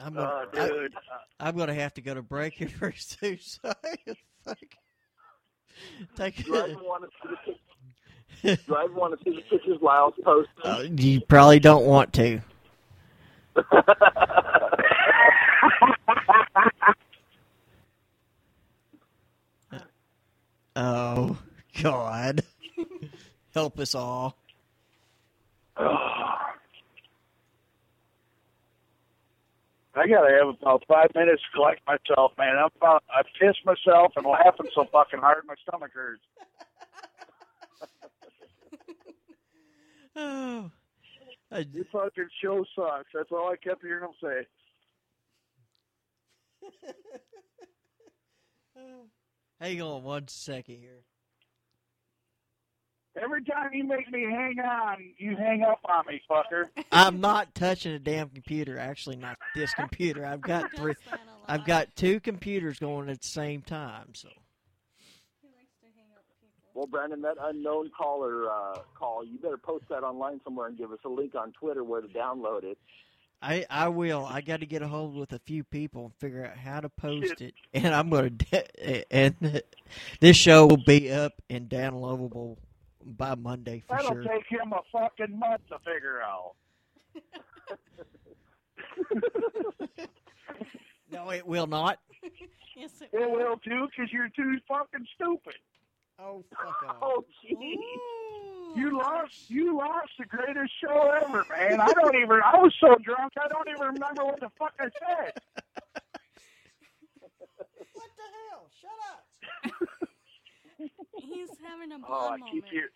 [0.00, 0.94] I'm gonna, Oh, I- dude.
[1.40, 3.38] I'm gonna have to go to break here very soon.
[3.40, 3.72] So.
[6.16, 7.36] Take Do I want to see the
[8.56, 10.64] pic- Do I even want to see the pictures Lyle's posting?
[10.64, 12.40] Uh, you probably don't want to.
[20.76, 21.38] Oh
[21.82, 22.42] God,
[23.54, 24.36] help us all.
[29.96, 32.56] I gotta have about five minutes to collect myself, man.
[32.58, 36.22] I'm about, I pissed myself and laughing so fucking hard my stomach hurts.
[40.16, 40.70] Oh,
[41.50, 41.66] I...
[41.72, 43.08] Your fucking show sucks.
[43.12, 44.46] That's all I kept hearing him say.
[49.60, 51.02] Hang on one second here.
[53.22, 56.64] Every time you make me hang on, you hang up on me, fucker.
[56.90, 58.76] I'm not touching a damn computer.
[58.78, 60.26] Actually, not this computer.
[60.26, 60.94] I've got three.
[61.46, 64.14] I've got two computers going at the same time.
[64.14, 64.28] So
[66.74, 70.90] Well, Brandon, that unknown caller uh, call, you better post that online somewhere and give
[70.90, 72.78] us a link on Twitter where to download it.
[73.40, 74.26] I I will.
[74.26, 76.88] I got to get a hold with a few people and figure out how to
[76.88, 77.54] post it.
[77.72, 79.62] And I'm gonna de- and
[80.20, 82.56] this show will be up and downloadable
[83.04, 84.22] by Monday for That'll sure.
[84.24, 86.54] take him a fucking month to figure out.
[91.12, 92.00] No, it will not.
[92.76, 95.54] yes, it, It will too, because you're too fucking stupid.
[96.18, 96.96] Oh fuck off.
[97.02, 98.76] Oh, jeez.
[98.76, 99.48] You lost.
[99.48, 101.80] You lost the greatest show ever, man.
[101.80, 102.40] I don't even.
[102.44, 105.32] I was so drunk, I don't even remember what the fuck I said.
[107.92, 108.68] What the hell?
[108.80, 109.24] Shut up.
[111.18, 112.72] he's having a Oh, I blonde keep moment.
[112.72, 112.88] hearing.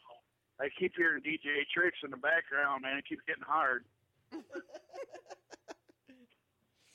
[0.60, 2.98] I keep hearing DJ Tricks in the background, man.
[2.98, 3.84] It keeps getting hard.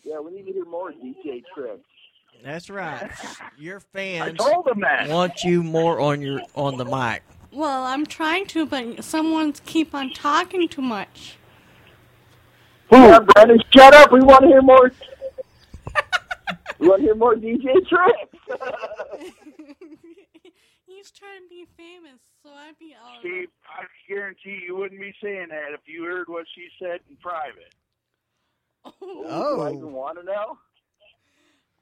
[0.06, 1.88] Yeah, we need to hear more DJ tricks.
[2.44, 3.10] That's right.
[3.58, 5.08] Your fans I told them that.
[5.08, 7.24] want you more on your on the mic.
[7.54, 11.38] Well, I'm trying to, but someone's keep on talking too much.
[12.92, 14.12] Yeah, Brandon, shut up.
[14.12, 14.92] We want to hear more.
[16.80, 19.34] we want to hear more DJ tricks.
[21.04, 23.20] He's trying to be famous, so I'd be all.
[23.20, 27.18] Steve, I guarantee you wouldn't be saying that if you heard what she said in
[27.18, 27.76] private.
[28.86, 28.94] Oh.
[29.02, 29.26] Do
[29.62, 30.58] I Oh, even want to know?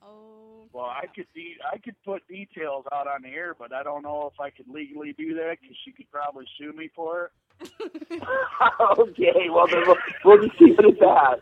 [0.01, 0.63] Oh.
[0.73, 4.01] Well, I could de- I could put details out on the air, but I don't
[4.01, 7.29] know if I could legally do that because she could probably sue me for
[7.61, 7.69] it.
[8.97, 11.39] okay, well, then we'll, we'll just keep it at that.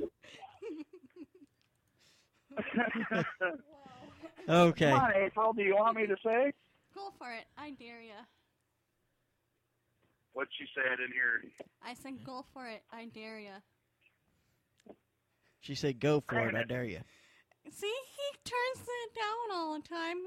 [4.49, 4.91] okay.
[4.91, 5.53] Come on, April.
[5.53, 6.51] Do you want me to say
[6.99, 7.45] Go for it.
[7.57, 8.27] I dare ya.
[10.33, 11.41] What'd she said in here?
[11.81, 12.83] I said go for it.
[12.91, 13.59] I dare ya.
[15.61, 16.99] She said, "Go for it, I dare you."
[17.69, 20.17] See, he turns it down all the time.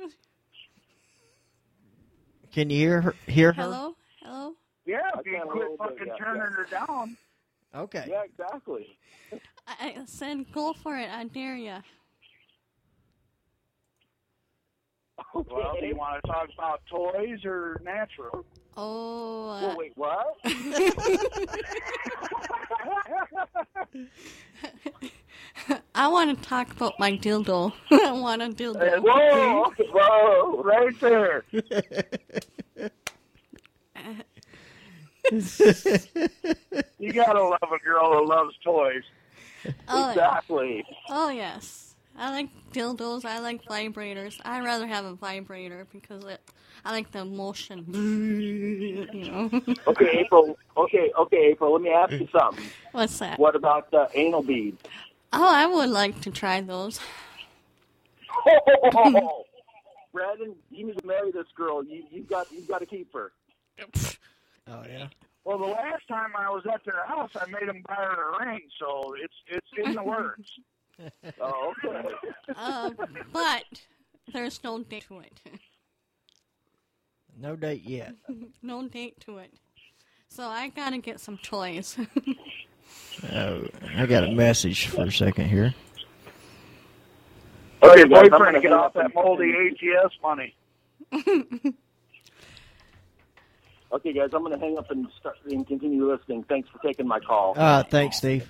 [2.53, 3.15] Can you hear her?
[3.27, 3.63] Hear her?
[3.63, 3.97] Hello?
[4.23, 4.53] Hello?
[4.85, 6.49] Yeah, I if you quit little bit, fucking yeah, turning yeah.
[6.49, 7.17] her down.
[7.75, 8.07] Okay.
[8.09, 8.99] Yeah, exactly.
[9.67, 11.09] I I said go for it.
[11.11, 11.57] I dare
[15.35, 15.43] ya.
[15.51, 18.45] Well, do you want to talk about toys or natural?
[18.77, 19.49] Oh.
[19.51, 20.37] uh, Well, wait, what?
[25.95, 27.73] I want to talk about my dildo.
[27.91, 29.01] I want a dildo.
[29.03, 31.45] whoa, whoa, right there.
[36.99, 39.03] You gotta love a girl who loves toys.
[39.89, 40.85] Oh, exactly.
[41.09, 41.92] Oh yes.
[42.17, 43.25] I like dildos.
[43.25, 44.41] I like vibrators.
[44.45, 46.41] I'd rather have a vibrator because it.
[46.85, 47.87] I like the motion.
[49.13, 49.51] You know.
[49.87, 50.59] Okay, April.
[50.77, 51.73] Okay, okay, April.
[51.73, 52.65] Let me ask you something.
[52.93, 53.39] What's that?
[53.39, 54.83] What about uh, anal beads?
[55.33, 57.01] Oh, I would like to try those.
[58.47, 59.45] Oh,
[60.13, 61.83] Brandon, you need to marry this girl.
[61.85, 63.33] You you got you got to keep her.
[64.69, 65.09] Oh yeah.
[65.45, 68.47] Well, the last time I was at their house, I made them buy her a
[68.47, 70.59] ring, so it's it's in the works.
[71.41, 72.09] Oh, okay.
[72.57, 72.91] Uh,
[73.33, 73.65] but
[74.33, 75.41] there's no date to it.
[77.39, 78.15] No date yet.
[78.63, 79.55] no date to it.
[80.29, 81.99] So I gotta get some toys.
[83.33, 83.67] Oh,
[83.97, 85.75] I got a message for a second here.
[87.81, 90.55] Tell your guys, I'm boyfriend gonna get off that moldy ATS money.
[93.93, 96.45] Okay, guys, I'm going to hang up and start and continue listening.
[96.45, 97.53] Thanks for taking my call.
[97.57, 98.49] Uh, thanks, Steve.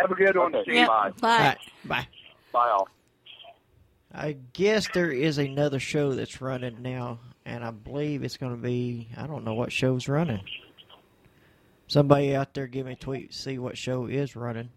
[0.00, 0.86] Have a good one, Okay, Steve.
[0.86, 1.10] Bye.
[1.20, 1.56] Bye.
[1.84, 2.06] Bye.
[2.52, 2.88] Bye, all.
[4.14, 8.60] I guess there is another show that's running now, and I believe it's going to
[8.60, 9.08] be.
[9.16, 10.40] I don't know what show's running.
[11.88, 14.70] Somebody out there give me a tweet, see what show is running.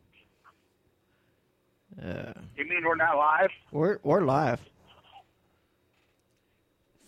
[2.01, 3.49] Uh, You mean we're not live?
[3.71, 4.59] we're we're live.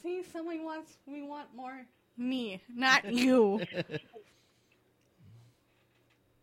[0.01, 1.81] See, someone wants we want more
[2.17, 3.59] me, not you.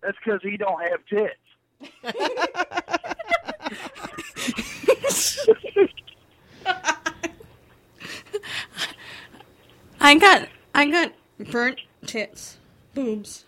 [0.02, 1.34] That's because he don't have tits.
[10.00, 11.12] I got I got
[11.50, 12.58] burnt tits,
[12.94, 13.44] boobs.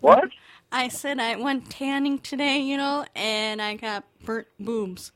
[0.00, 0.28] What?
[0.70, 5.12] I said I went tanning today, you know, and I got burnt boobs.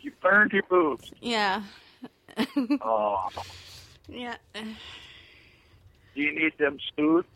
[0.00, 1.12] You burned your boobs.
[1.20, 1.62] Yeah.
[2.80, 3.28] Oh,
[4.08, 4.36] yeah.
[4.54, 4.62] do
[6.14, 7.28] you need them soothed?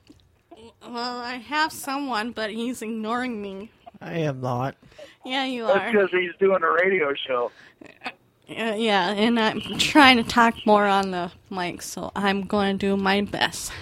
[0.83, 3.71] Well, I have someone, but he's ignoring me.
[4.01, 4.77] I am not.
[5.25, 5.93] Yeah, you That's are.
[5.93, 7.51] because he's doing a radio show.
[7.83, 12.87] Uh, yeah, and I'm trying to talk more on the mic, so I'm going to
[12.87, 13.73] do my best.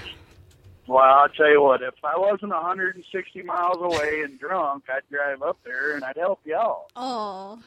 [0.86, 1.82] Well, I'll tell you what.
[1.82, 6.40] If I wasn't 160 miles away and drunk, I'd drive up there and I'd help
[6.44, 6.86] you out.
[6.96, 7.60] Oh,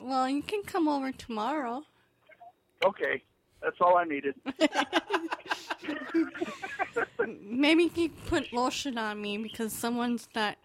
[0.00, 1.82] well, you can come over tomorrow.
[2.84, 3.22] Okay,
[3.62, 4.34] that's all I needed.
[7.42, 10.56] Maybe you put lotion on me because someone's not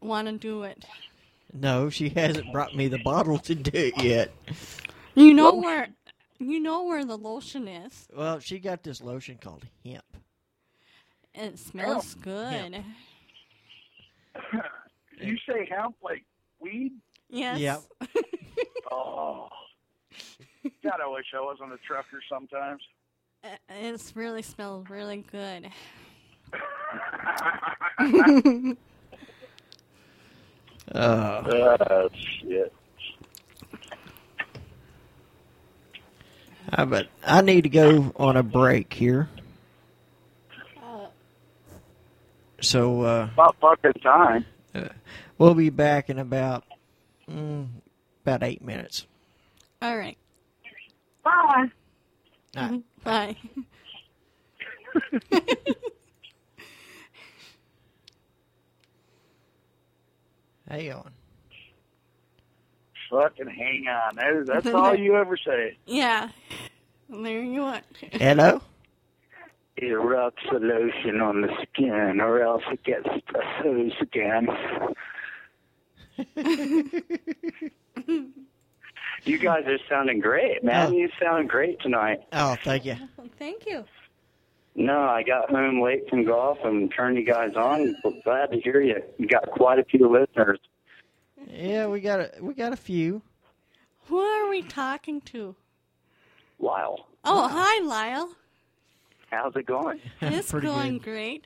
[0.00, 0.84] want to do it.
[1.52, 4.30] No, she hasn't brought me the bottle to do it yet.
[5.14, 5.88] You know where,
[6.38, 8.06] you know where the lotion is.
[8.14, 10.04] Well, she got this lotion called hemp.
[11.34, 12.22] It smells oh.
[12.22, 12.84] good.
[15.20, 16.24] you say hemp like
[16.60, 16.92] weed?
[17.28, 17.58] Yes.
[17.58, 17.82] Yep.
[18.90, 19.48] Oh.
[20.82, 22.82] God, I wish I wasn't a trucker sometimes.
[23.44, 25.70] Uh, It's really smells really good.
[28.00, 28.72] Uh,
[30.94, 32.72] Oh, shit.
[36.72, 39.28] Uh, but I need to go on a break here.
[42.60, 44.44] So uh, About fucking time.
[44.74, 44.88] uh,
[45.38, 46.64] we'll be back in about
[47.30, 47.68] mm,
[48.24, 49.06] about eight minutes.
[49.80, 50.18] All right.
[51.28, 51.70] Bye.
[52.56, 52.82] All right.
[53.04, 53.36] Bye.
[60.68, 61.10] Hang on.
[63.10, 64.16] Fucking hang on.
[64.16, 65.76] That- That's all you ever say.
[65.86, 66.28] Yeah.
[67.08, 67.80] There you are.
[68.12, 68.60] Hello.
[69.78, 74.48] It rubs the lotion on the skin, or else it gets the hose again.
[79.28, 80.88] You guys are sounding great, man.
[80.88, 80.92] Oh.
[80.92, 82.20] You sound great tonight.
[82.32, 82.96] Oh, thank you.
[83.38, 83.84] Thank you.
[84.74, 87.94] No, I got home late from golf and turned you guys on.
[88.24, 89.00] Glad to hear you.
[89.18, 90.58] You got quite a few listeners.
[91.48, 93.22] Yeah, we got a we got a few.
[94.06, 95.54] Who are we talking to?
[96.60, 98.30] Lyle, Oh, hi, Lyle.
[99.30, 100.00] how's it going?
[100.20, 101.02] It's going good.
[101.04, 101.44] great.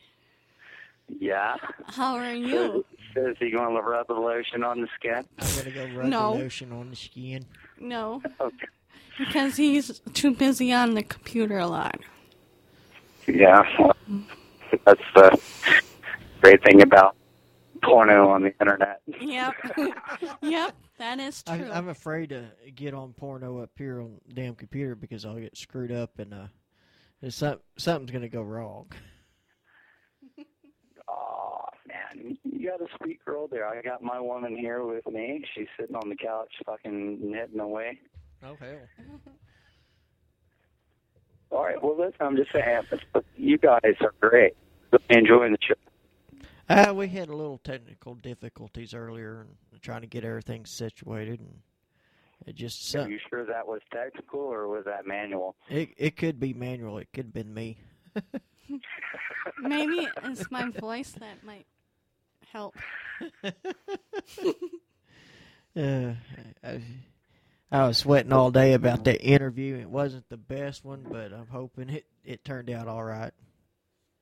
[1.20, 1.56] Yeah.
[1.88, 2.84] How are So, you?
[3.14, 5.24] so is he going to rub the lotion on the skin?
[5.38, 6.32] I'm gonna go rub No.
[6.34, 7.44] the lotion on the skin.
[7.80, 8.66] No, Okay.
[9.18, 11.98] because he's too busy on the computer a lot.
[13.26, 13.62] Yeah.
[14.84, 15.40] That's the
[16.40, 17.16] great thing about
[17.82, 19.00] porno on the internet.
[19.20, 19.54] Yep.
[20.42, 21.70] yep, that is I, true.
[21.70, 25.56] I'm afraid to get on porno up here on the damn computer because I'll get
[25.56, 26.46] screwed up and uh,
[27.20, 28.86] there's some, something's gonna go wrong.
[32.14, 33.66] Man, you got a sweet girl there.
[33.66, 35.44] I got my woman here with me.
[35.54, 37.98] She's sitting on the couch, fucking knitting away.
[38.44, 38.78] Oh hell.
[41.50, 41.82] All right.
[41.82, 42.82] Well, listen, I'm just saying,
[43.12, 44.54] but you guys are great.
[44.90, 45.74] Really enjoying the show.
[46.68, 51.58] Uh, we had a little technical difficulties earlier and trying to get everything situated, and
[52.46, 55.54] it just Are you sure that was technical or was that manual?
[55.68, 56.98] it it could be manual.
[56.98, 57.76] It could have been me.
[59.60, 61.66] Maybe it's my voice that might
[62.52, 62.76] help.
[65.74, 66.12] Uh,
[66.62, 66.82] I,
[67.70, 69.76] I was sweating all day about that interview.
[69.76, 73.32] It wasn't the best one, but I'm hoping it it turned out all right.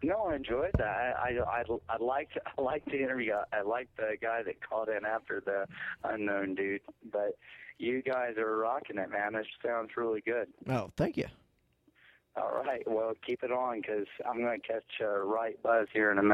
[0.03, 0.87] No, I enjoyed that.
[0.87, 3.35] I I I, I liked I liked the interview.
[3.53, 5.67] I liked the guy that called in after the
[6.05, 6.83] unknown dude.
[7.13, 7.37] But
[7.79, 9.33] you guys are rocking it, man.
[9.33, 10.47] This sounds really good.
[10.69, 11.27] Oh, thank you.
[12.37, 16.13] All right, well keep it on because I'm going to catch a right buzz here
[16.13, 16.29] in a minute.